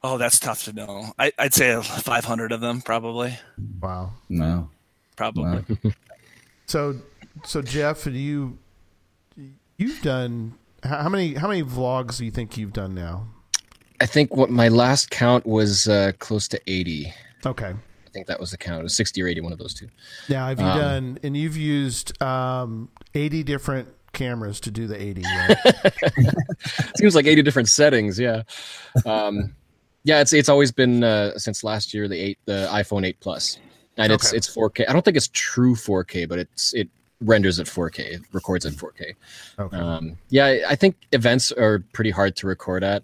[0.04, 1.14] Oh, that's tough to know.
[1.18, 3.40] I, I'd say 500 of them probably.
[3.82, 4.14] Wow.
[4.30, 4.70] No.
[5.16, 5.44] Probably.
[5.84, 5.92] Wow.
[6.68, 6.96] So
[7.44, 8.58] so Jeff, do you
[9.78, 13.28] you've done how many how many vlogs do you think you've done now?
[14.02, 17.14] I think what my last count was uh, close to 80.
[17.46, 17.68] Okay.
[17.70, 18.82] I think that was the count.
[18.82, 19.88] It was 60 or eighty, one of those two.
[20.30, 25.02] Now, have you Um, done, and you've used um, 80 different cameras to do the
[25.02, 25.58] 80, right?
[26.98, 28.20] Seems like 80 different settings.
[28.20, 28.44] Yeah.
[29.06, 29.56] Um,
[30.04, 33.58] yeah, it's it's always been uh, since last year the eight the iPhone 8 Plus,
[33.98, 34.38] and it's Okay.
[34.38, 34.90] it's 4K.
[34.90, 36.90] I don't think it's true 4K, but it's it
[37.22, 39.14] renders at 4K, records at 4K.
[39.60, 39.78] Okay.
[39.78, 43.04] Um, yeah, I- I think events are pretty hard to record at.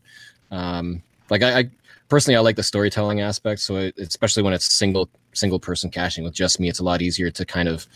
[0.51, 1.70] Um, like I, I
[2.09, 3.62] personally, I like the storytelling aspect.
[3.62, 7.01] So it, especially when it's single single person caching with just me, it's a lot
[7.01, 7.88] easier to kind of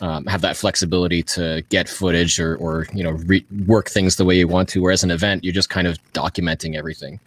[0.00, 4.24] um, have that flexibility to get footage or or you know re- work things the
[4.24, 4.80] way you want to.
[4.82, 7.18] Whereas an event, you're just kind of documenting everything.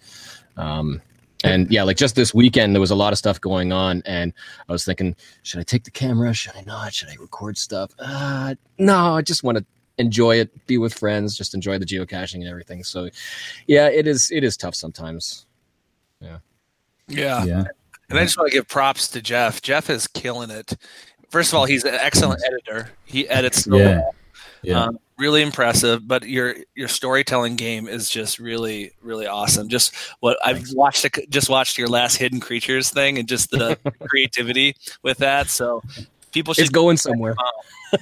[0.56, 1.02] Um,
[1.44, 4.34] and yeah, like just this weekend, there was a lot of stuff going on, and
[4.68, 6.34] I was thinking, should I take the camera?
[6.34, 6.94] Should I not?
[6.94, 7.92] Should I record stuff?
[8.00, 9.66] Uh, no, I just want to
[9.98, 12.84] enjoy it, be with friends, just enjoy the geocaching and everything.
[12.84, 13.10] So,
[13.68, 15.46] yeah, it is it is tough sometimes.
[16.22, 16.40] Yeah.
[17.08, 17.64] Yeah.
[18.10, 19.62] And I just want to give props to Jeff.
[19.62, 20.74] Jeff is killing it.
[21.30, 22.90] First of all, he's an excellent editor.
[23.06, 24.00] He edits so Yeah.
[24.00, 24.16] well.
[24.64, 24.84] Yeah.
[24.86, 26.08] Um, really impressive.
[26.08, 29.70] But your your storytelling game is just really really awesome.
[29.70, 34.76] Just what I've watched, just watched your last Hidden Creatures thing, and just the creativity
[35.04, 35.50] with that.
[35.50, 35.82] So
[36.32, 37.36] people should It's going somewhere.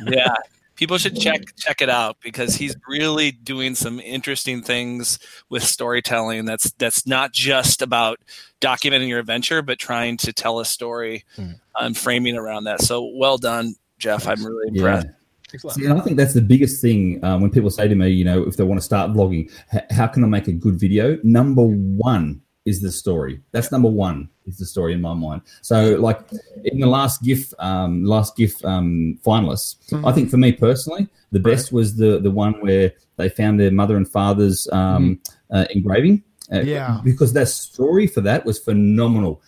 [0.08, 0.34] yeah
[0.76, 5.18] people should check check it out because he's really doing some interesting things
[5.50, 8.20] with storytelling that's that's not just about
[8.62, 11.52] documenting your adventure but trying to tell a story Hmm.
[11.80, 15.04] and framing around that so well done jeff i'm really Yeah.
[15.54, 18.10] Impressed See, and I think that's the biggest thing um, when people say to me,
[18.10, 20.76] you know, if they want to start vlogging, h- how can I make a good
[20.80, 21.18] video?
[21.24, 23.40] Number one is the story.
[23.54, 25.42] That's number one is the story in my mind.
[25.62, 26.20] So, like
[26.66, 29.76] in the last GIFF, um, last GIFF um, finalists,
[30.06, 33.72] I think for me personally, the best was the the one where they found their
[33.72, 35.20] mother and father's um,
[35.50, 36.24] uh, engraving.
[36.52, 37.00] Uh, Yeah.
[37.04, 39.42] because that story for that was phenomenal.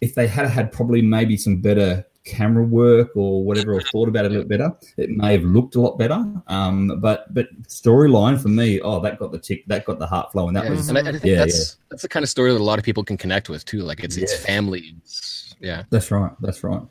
[0.00, 4.26] If they had had probably maybe some better camera work or whatever, or thought about
[4.26, 6.22] it a little better, it may have looked a lot better.
[6.48, 10.32] Um, but but storyline for me, oh, that got the tick, that got the heart
[10.32, 10.52] flowing.
[10.54, 12.60] That Yeah, was and I, I think yeah, that's that's the kind of story that
[12.60, 13.80] a lot of people can connect with too.
[13.80, 14.46] Like it's it's Yeah.
[14.46, 14.80] family.
[14.98, 15.84] It's- yeah.
[15.88, 16.82] that's right, that's right.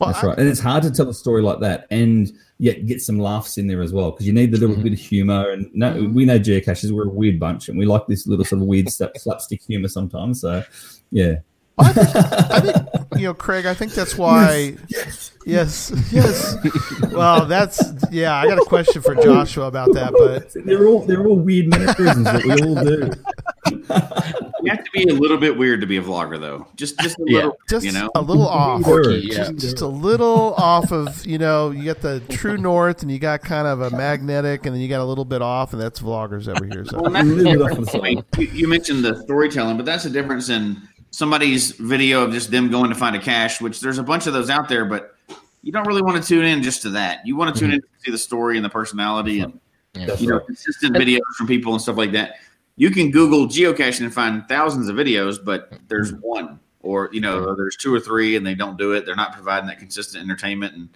[0.00, 2.86] Well, That's I- right, and it's hard to tell a story like that and yet
[2.86, 4.82] get some laughs in there as well because you need the little Mhm.
[4.84, 5.50] bit of humor.
[5.50, 8.62] And no, we know geocaches, we're a weird bunch, and we like this little sort
[8.62, 10.40] of weird slapstick humor sometimes.
[10.40, 10.62] So,
[11.10, 11.36] yeah,
[11.78, 12.76] I think,
[13.20, 14.76] you know, Craig, I think that's why.
[15.46, 16.56] Yes, yes.
[17.12, 21.26] Well, that's, yeah, I got a question for Joshua about that, but they're all they're
[21.26, 23.10] all weird mannerisms that we all do.
[24.60, 26.66] You have to be a little bit weird to be a vlogger, though.
[26.74, 27.36] Just just a Yeah.
[27.36, 28.10] little, just you know.
[28.16, 28.82] a little off.
[28.82, 29.52] Quirky, yeah.
[29.52, 33.40] Just a little off of, you know, you got the true north and you got
[33.40, 36.48] kind of a magnetic and then you got a little bit off, and that's vloggers
[36.48, 36.84] over here.
[36.84, 37.94] So, Well, that's the little bit off difference.
[37.94, 40.82] on the I mean, you, you mentioned the storytelling, but that's the difference in
[41.18, 44.32] somebody's video of just them going to find a cache, which there's a bunch of
[44.32, 45.16] those out there, but
[45.62, 47.26] you don't really want to tune in just to that.
[47.26, 47.74] You want to tune mm-hmm.
[47.74, 49.58] in to see the story and the personality and
[49.94, 50.46] That's you know right.
[50.46, 52.36] consistent videos from people and stuff like that.
[52.76, 56.20] You can Google geocaching and find thousands of videos, but there's mm-hmm.
[56.20, 59.04] one or you know there's two or three, and they don't do it.
[59.04, 60.88] They're not providing that consistent entertainment, and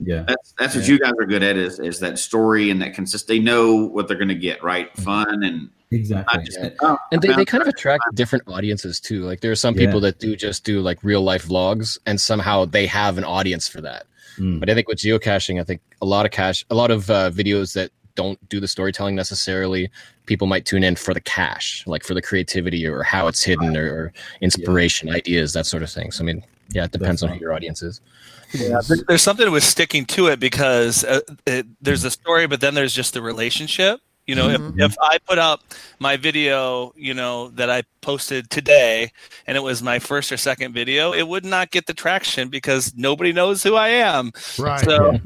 [0.00, 2.94] Yeah, that's that's what you guys are good at is is that story and that
[2.94, 3.26] consist.
[3.26, 6.44] They know what they're going to get right, fun and exactly.
[6.44, 6.70] just Yeah.
[6.82, 9.86] oh, and they, they kind of attract different audiences too like there are some Yeah.
[9.86, 13.68] people that do just do like real life vlogs and somehow they have an audience
[13.68, 14.04] for that
[14.38, 14.60] Mm.
[14.60, 17.30] but i think with geocaching i think a lot of cache a lot of uh,
[17.30, 19.90] videos that don't do the storytelling necessarily
[20.26, 23.74] people might tune in for the cache like for the creativity or how it's hidden
[23.76, 27.30] or, or inspiration ideas that sort of thing so i mean yeah it depends on
[27.30, 28.00] who your audience is
[28.52, 32.74] Yeah, there's something with sticking to it because uh, it, there's a story, but then
[32.74, 34.00] there's just the relationship.
[34.26, 34.78] You know, Mhm.
[34.78, 35.62] if, if I put up
[35.98, 39.10] my video, you know, that I posted today
[39.46, 42.92] and it was my first or second video, it would not get the traction because
[42.94, 44.32] nobody knows who I am.
[44.58, 44.84] right.
[44.84, 45.18] So,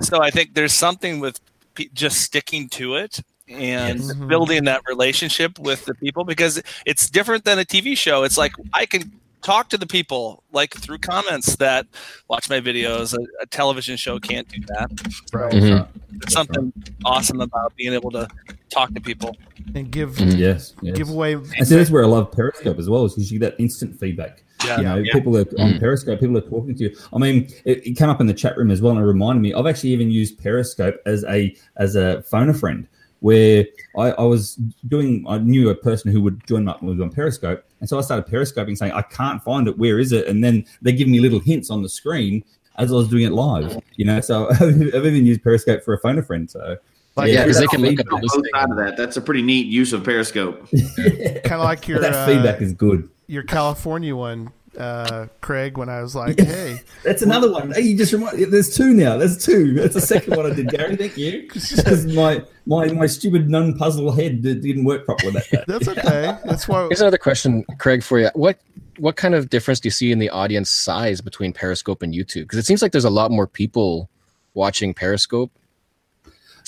[0.00, 1.40] so I think there's something with
[1.74, 4.00] pe- just sticking to it and.
[4.00, 4.28] Mhm.
[4.28, 8.22] building that relationship with the people because it's different than a TV show.
[8.24, 9.10] It's like I can
[9.42, 11.86] talk to the people like through comments that
[12.28, 13.14] watch my videos.
[13.14, 14.90] A, a television show can't do that.
[15.32, 15.52] right.
[15.52, 15.88] Mhm.
[16.10, 16.72] There's something
[17.04, 18.26] awesome about being able to
[18.70, 19.36] talk to people.
[19.74, 20.38] And give, Mhm.
[20.38, 20.96] Yes, yes.
[20.96, 21.34] give away.
[21.34, 23.98] And so that's where I love Periscope as well, is because you get that instant
[24.00, 24.42] feedback.
[24.64, 24.78] Yeah.
[24.78, 25.12] you know, yeah.
[25.12, 25.80] people are on Mm.
[25.80, 26.96] Periscope, people are talking to you.
[27.12, 29.42] I mean, it, it came up in the chat room as well, and it reminded
[29.42, 29.52] me.
[29.52, 32.88] I've actually even used Periscope as a as a phone a friend,
[33.26, 33.64] where
[33.98, 34.54] I, I was
[34.88, 35.24] doing.
[35.28, 38.26] I knew a person who would join up with on Periscope, and so I started
[38.30, 39.76] Periscoping, saying, "I can't find it.
[39.78, 42.44] Where is it?" And then they give me little hints on the screen
[42.78, 43.78] as I was doing it live.
[43.96, 44.70] You know, so I've
[45.06, 46.48] even used Periscope for a phone a friend.
[46.50, 46.76] So
[47.16, 48.42] Like, Yeah, 'cause they That's can look on at the both listing.
[48.54, 48.96] of that.
[48.96, 50.68] That's a pretty neat use of Periscope.
[51.44, 53.08] kind of like your that uh, feedback is good.
[53.26, 54.52] your California one.
[54.76, 57.72] Uh, Craig, when I was like, "Hey, That's another one.
[57.72, 58.38] Hey, you just remind.
[58.52, 59.16] There's two now.
[59.16, 59.74] There's two.
[59.74, 60.96] That's the second one I did, Gary.
[60.96, 61.48] Thank you.
[61.76, 65.64] Because my my my stupid non-puzzle head didn't work properly that day.
[65.66, 66.38] that's okay.
[66.44, 68.30] That's why." Here's another question, Craig, for you.
[68.34, 68.58] What
[68.98, 72.42] what kind of difference do you see in the audience size between Periscope and YouTube?
[72.42, 74.08] Because it seems like there's a lot more people
[74.54, 75.50] watching Periscope.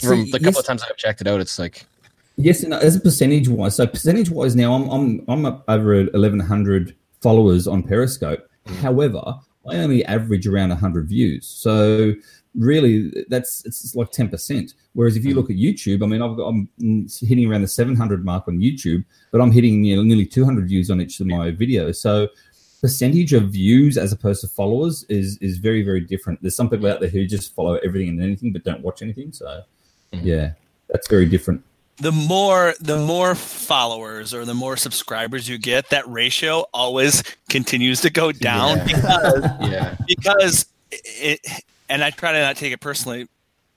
[0.00, 1.86] From See, the couple yes- of times I've checked it out, it's like
[2.40, 5.96] Yes, and as a percentage wise, so percentage wise now, I'm I'm I'm up over
[6.04, 8.48] 1,100 followers on Periscope.
[8.66, 8.76] Mm.
[8.76, 9.22] However,
[9.68, 11.46] I only average around 100 views.
[11.46, 12.14] So
[12.54, 14.74] really, that's it's like 10 percent.
[14.94, 15.36] Whereas if you mm.
[15.36, 16.68] look at YouTube, I mean, I've got, I'm
[17.20, 20.90] hitting around the 700 mark on YouTube, but I'm hitting you know, nearly 200 views
[20.90, 21.96] on each of my videos.
[21.96, 22.28] So
[22.80, 26.40] percentage of views as opposed to followers is is very very different.
[26.42, 29.32] There's some people out there who just follow everything and anything, but don't watch anything.
[29.32, 29.62] So
[30.12, 30.26] mm-hmm.
[30.26, 30.52] yeah,
[30.88, 31.62] that's very different.
[32.00, 38.00] The more the more followers or the more subscribers you get, that ratio always continues
[38.02, 39.96] to go down because yeah.
[40.06, 41.40] because it
[41.88, 43.28] and I try to not take it personally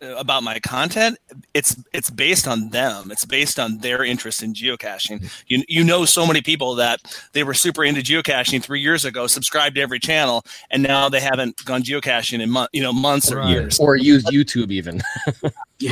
[0.02, 1.16] uh, about my content
[1.54, 6.06] it's it's based on them it's based on their interest in geocaching you you know
[6.06, 7.00] so many people that
[7.34, 11.20] they were super into geocaching 3 years ago subscribed to every channel and now they
[11.20, 13.50] haven't gone geocaching in month you know months or Right.
[13.50, 15.02] years Or use YouTube even.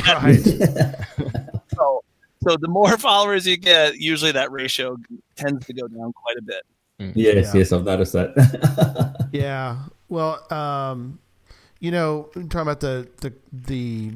[0.06, 0.40] Right.
[1.76, 2.02] so
[2.46, 4.96] so the more followers you get usually that ratio
[5.36, 6.62] tends to go down quite a bit
[7.14, 7.60] Yes, Yeah.
[7.60, 9.28] yes, I've noticed that.
[9.32, 9.84] Yeah.
[10.10, 11.18] Well, um,
[11.78, 14.12] you know, talking about the the the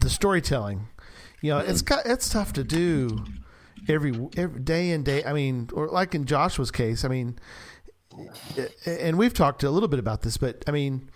[0.00, 0.88] the storytelling,
[1.40, 3.24] you know, it's got it's tough to do
[3.88, 5.24] every every day and day.
[5.24, 7.38] I mean, or like in Joshua's case, I mean,
[8.84, 11.08] and we've talked a little bit about this, but I mean,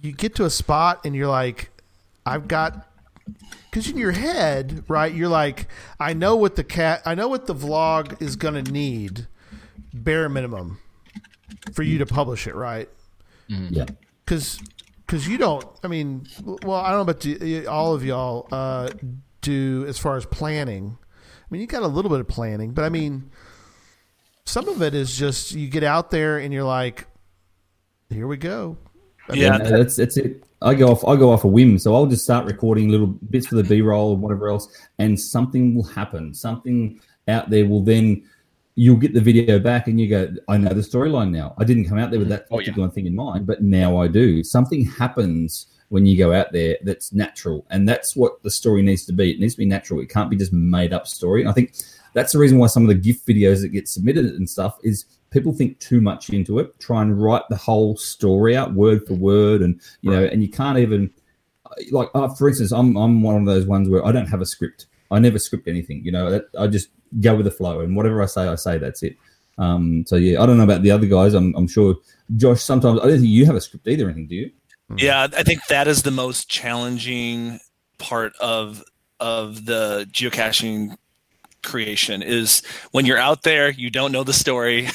[0.00, 1.70] you get to a spot and you're like,
[2.24, 2.86] I've got.
[3.70, 5.68] Because in your head, right, you're like,
[5.98, 9.26] I know what the cat, I know what the vlog is going to need,
[9.92, 10.78] bare minimum,
[11.72, 12.88] for you to publish it, right?
[13.48, 13.86] yeah.
[14.24, 14.60] because
[15.10, 15.64] because you don't.
[15.82, 18.90] I mean, well, I don't know about do, all of y'all uh,
[19.40, 20.96] do as far as planning.
[21.02, 23.30] I mean, you got a little bit of planning, but I mean,
[24.44, 27.06] some of it is just you get out there and you're like,
[28.08, 28.76] here we go.
[29.28, 29.56] I Yeah.
[29.56, 30.44] No, that's that's it.
[30.62, 33.46] I go off I go off a whim, so I'll just start recording little bits
[33.46, 36.34] for the B roll and whatever else, and something will happen.
[36.34, 38.22] Something out there will then
[38.74, 41.54] you'll get the video back and you go, I know the storyline now.
[41.58, 42.64] I didn't come out there with that Oh, yeah.
[42.66, 44.42] particular thing in mind, but now I do.
[44.42, 49.04] Something happens when you go out there that's natural, and that's what the story needs
[49.06, 49.32] to be.
[49.32, 50.00] It needs to be natural.
[50.00, 51.40] It can't be just made up story.
[51.40, 51.74] And I think
[52.14, 55.04] that's the reason why some of the gift videos that get submitted and stuff is
[55.30, 59.14] people think too much into it, try and write the whole story out word for
[59.14, 61.10] word, and you know, and you can't even
[61.90, 64.46] like uh, for instance, I'm I'm one of those ones where I don't have a
[64.46, 64.86] script.
[65.10, 66.04] I never script anything.
[66.04, 66.88] You know, I just
[67.20, 68.78] go with the flow, and whatever I say, I say.
[68.78, 69.16] That's it.
[69.58, 71.34] Um, so yeah, I don't know about the other guys.
[71.34, 71.96] I'm, I'm sure
[72.36, 72.62] Josh.
[72.62, 74.06] Sometimes I don't think you have a script either.
[74.06, 74.26] Anything?
[74.26, 74.50] Do you?
[74.96, 77.60] Yeah, I think that is the most challenging
[77.98, 78.82] part of
[79.20, 80.96] of the geocaching
[81.62, 84.88] creation is when you're out there, you don't know the story,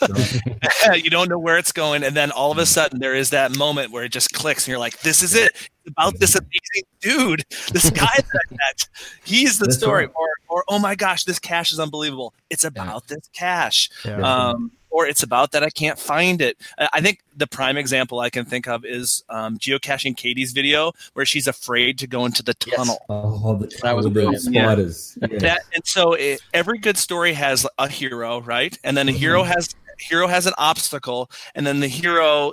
[0.94, 3.56] you don't know where it's going, and then all of a sudden there is that
[3.56, 5.52] moment where it just clicks, and you're like, "This is it!
[5.54, 8.88] It's about this amazing dude, this guy that I met.
[9.24, 10.14] He's the That's story." right.
[10.14, 12.34] Or, or oh my gosh, this cache is unbelievable.
[12.50, 14.20] It's about this cache yeah.
[14.20, 16.56] um, or it's about that I can't find it.
[16.78, 20.92] I I think the prime example I can think of is um, geocaching Katie's video
[21.12, 22.76] where she's afraid to go into the Yes.
[22.76, 22.98] tunnel.
[23.08, 24.40] Oh, the, That was the brilliant.
[24.42, 25.18] spiders.
[25.20, 25.38] Yeah.
[25.38, 28.78] That and so it, every good story has a hero, right?
[28.84, 32.52] And then a hero has hero has an obstacle, and then the hero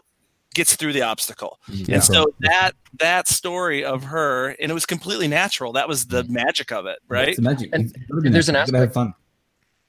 [0.54, 1.60] gets through the obstacle.
[1.68, 1.96] Yeah.
[1.96, 5.72] And so that that story of her, and it was completely natural.
[5.74, 7.30] That was the magic of it, right?
[7.30, 7.70] It's magic.
[7.74, 8.68] And It's there's an natural.
[8.68, 9.14] You gotta have fun.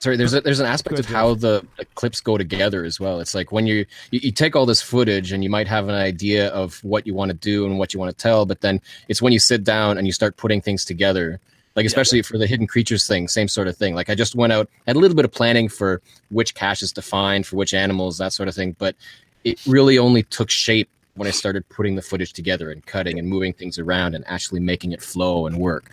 [0.05, 3.20] Sorry, there's a, there's an aspect of how the, the clips go together as well.
[3.20, 5.94] It's like when you, you you take all this footage and you might have an
[5.94, 8.82] idea of what you want to do and what you want to tell, but then
[9.09, 11.40] it's when you sit down and you start putting things together.
[11.74, 13.94] Like especially for the hidden creatures thing, same sort of thing.
[13.94, 17.00] Like I just went out, had a little bit of planning for which caches to
[17.00, 18.76] find, for which animals, that sort of thing.
[18.78, 18.96] But
[19.42, 23.26] it really only took shape when I started putting the footage together and cutting and
[23.26, 25.90] moving things around and actually making it flow and work.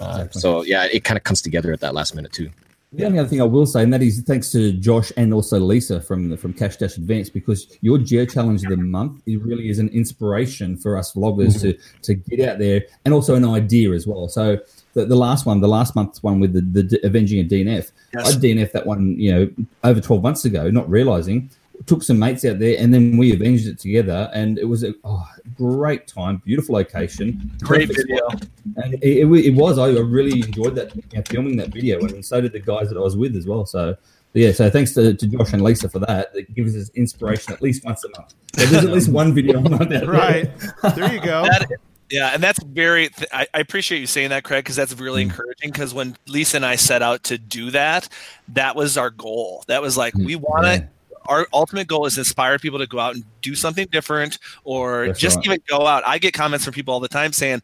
[0.00, 2.50] Uh, so yeah, it kind of comes together at that last minute too.
[2.94, 5.58] The only other thing I will say, and that is thanks to Josh and also
[5.58, 9.40] Lisa from the, from Cache Dash Advance, because your Geo Challenge of the month it
[9.42, 11.72] really is an inspiration for us vloggers to
[12.02, 14.28] to get out there, and also an idea as well.
[14.28, 14.58] So
[14.92, 17.92] the, the last one, the last month's one with the, the D- Avenging a DNF,
[18.14, 18.36] Yes.
[18.36, 19.50] I DNF that one, you know,
[19.84, 21.50] over twelve months ago, not realizing.
[21.86, 24.94] Took some mates out there, and then we avenged it together, and it was a
[25.04, 25.26] oh,
[25.56, 28.28] great time, beautiful location, Great video.
[28.28, 28.46] spot.
[28.76, 29.78] And it, it, it was.
[29.78, 32.96] I really enjoyed that you know, filming that video, and so did the guys that
[32.96, 33.66] I was with as well.
[33.66, 33.96] So
[34.34, 36.30] yeah, so thanks to, to Josh and Lisa for that.
[36.34, 38.34] It gives us inspiration at least once a month.
[38.56, 40.06] So there's at least one video a month out there.
[40.06, 40.50] Right.
[40.94, 41.42] There you go.
[41.44, 41.70] That-
[42.10, 43.08] yeah, and that's very.
[43.08, 45.30] Th- I, I appreciate you saying that, Craig, because that's really Mm.
[45.30, 45.70] encouraging.
[45.70, 48.06] Because when Lisa and I set out to do that,
[48.48, 49.64] that was our goal.
[49.66, 50.88] That was like we want to.
[51.26, 55.06] Our ultimate goal is to inspire people to go out and do something different, or
[55.06, 55.46] That's just right.
[55.46, 56.02] even go out.
[56.06, 57.62] I get comments from people all the time saying,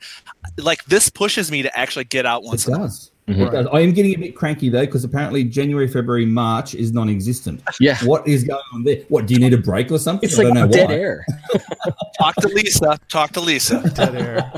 [0.56, 2.66] like, this pushes me to actually get out once.
[2.66, 2.82] a month.
[2.82, 3.10] does.
[3.28, 3.42] Mm-hmm.
[3.42, 3.66] It does.
[3.72, 7.62] I am getting a bit cranky though because apparently January, February, March is non-existent.
[7.78, 7.98] Yeah.
[8.04, 9.02] What is going on there?
[9.08, 10.28] What do you need a break or something?
[10.28, 10.94] It's I like don't know dead why.
[10.94, 11.26] air.
[12.18, 12.98] Talk to Lisa.
[13.08, 13.82] Talk to Lisa.
[13.94, 14.52] Dead air.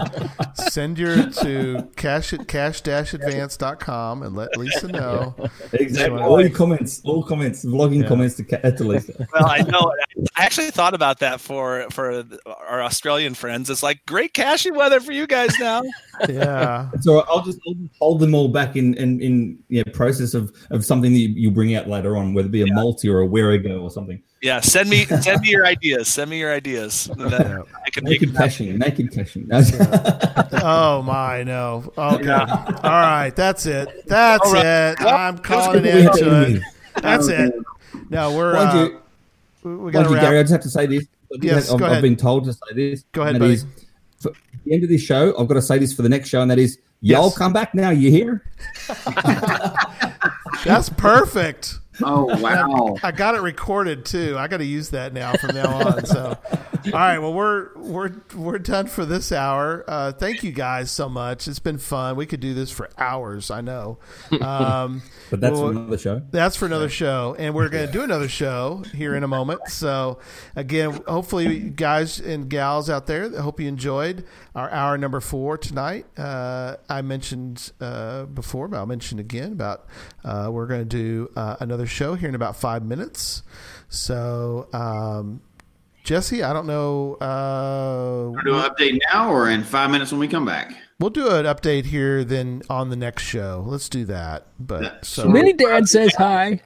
[0.71, 5.35] Send your to cache at cache-advance.com and let Lisa know.
[5.73, 6.21] Exactly.
[6.21, 8.09] All your comments, all comments, vlogging Yeah.
[8.09, 9.27] comments to, ca- to Lisa.
[9.33, 9.93] Well, I know.
[10.37, 12.25] I actually thought about that for for
[12.68, 13.71] our Australian friends.
[13.71, 15.83] It's like great caching weather for you guys now.
[16.29, 16.91] Yeah.
[17.01, 20.53] So I'll just, I'll just hold them all back in in, in yeah, process of,
[20.71, 23.23] of something that you, you bring out later on, whether it be a multi or
[23.23, 24.23] a Wherigo or something.
[24.43, 26.09] Yeah, send me send me your ideas.
[26.09, 27.11] Send me your ideas.
[27.18, 27.62] And then Yeah.
[27.87, 29.49] I can make Naked it caching, naked caching.
[30.62, 31.91] Oh my no.
[31.97, 32.31] Okay.
[32.31, 33.31] All right.
[33.35, 34.07] That's it.
[34.07, 34.93] That's All right.
[34.93, 35.01] it.
[35.01, 36.53] Well, I'm calling an We to to it.
[36.55, 36.62] with.
[37.03, 37.55] That's it.
[38.09, 39.01] No, we're uh, you,
[39.64, 41.07] we- we got to you, Gary, I just have to say this.
[41.43, 43.05] Yes, I've, go I've been told to say this.
[43.12, 43.55] Go ahead, and buddy.
[43.55, 43.68] is, for
[44.65, 46.51] the end of this show, I've got to say this for the next show, and
[46.51, 47.39] that is, y'all Yes.
[47.39, 47.91] come back now.
[47.91, 48.45] You hear?
[50.65, 51.79] That's perfect.
[52.03, 52.97] Oh wow!
[53.03, 54.35] I got it recorded too.
[54.39, 56.07] I got to use that now from now on.
[56.07, 56.39] So,
[56.87, 57.19] all right.
[57.19, 59.85] Well, we're we're we're done for this hour.
[59.87, 61.47] Uh, thank you guys so much.
[61.47, 62.17] It's been fun.
[62.17, 63.51] We could do this for hours.
[63.51, 63.99] I know.
[64.41, 66.23] Um, But that's well, another show.
[66.33, 69.61] That's for another show, and we're going to do another show here in a moment.
[69.69, 70.19] So,
[70.57, 75.20] again, hopefully, you guys and gals out there, I hope you enjoyed our hour number
[75.20, 76.07] four tonight.
[76.18, 79.86] Uh, I mentioned uh, before, but I'll mention again about
[80.24, 83.42] uh, we're going to do uh, another show here in about five minutes.
[83.88, 85.40] So, um,
[86.05, 87.14] Jesse, I don't know.
[87.14, 90.72] Uh, We're doing an update now or in five minutes when we come back.
[90.98, 93.62] we'll do an update here then on the next show.
[93.66, 94.46] Let's do that.
[94.59, 94.92] But Yeah.
[95.03, 96.61] so, Mini Dad says hi.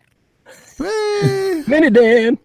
[0.79, 1.63] Hey.
[1.67, 2.39] Mini Dan.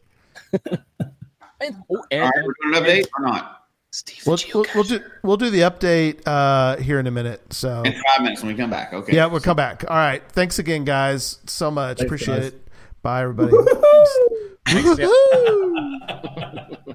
[0.54, 3.59] and, oh, All and right, we're doing an update or not?
[4.00, 7.52] Steve We'll, we'll, we'll do we'll do the update uh, here in a minute.
[7.52, 8.94] So In five minutes when we come back.
[8.94, 9.14] Okay.
[9.14, 9.84] yeah, we'll come back.
[9.90, 10.24] All right.
[10.32, 11.40] Thanks again, guys.
[11.48, 11.98] So much.
[11.98, 12.46] Thanks, Appreciate guys.
[12.48, 12.68] it.
[13.02, 13.52] Bye, everybody.
[14.68, 15.06] Thanks, yeah.
[15.08, 16.76] Woo-hoo.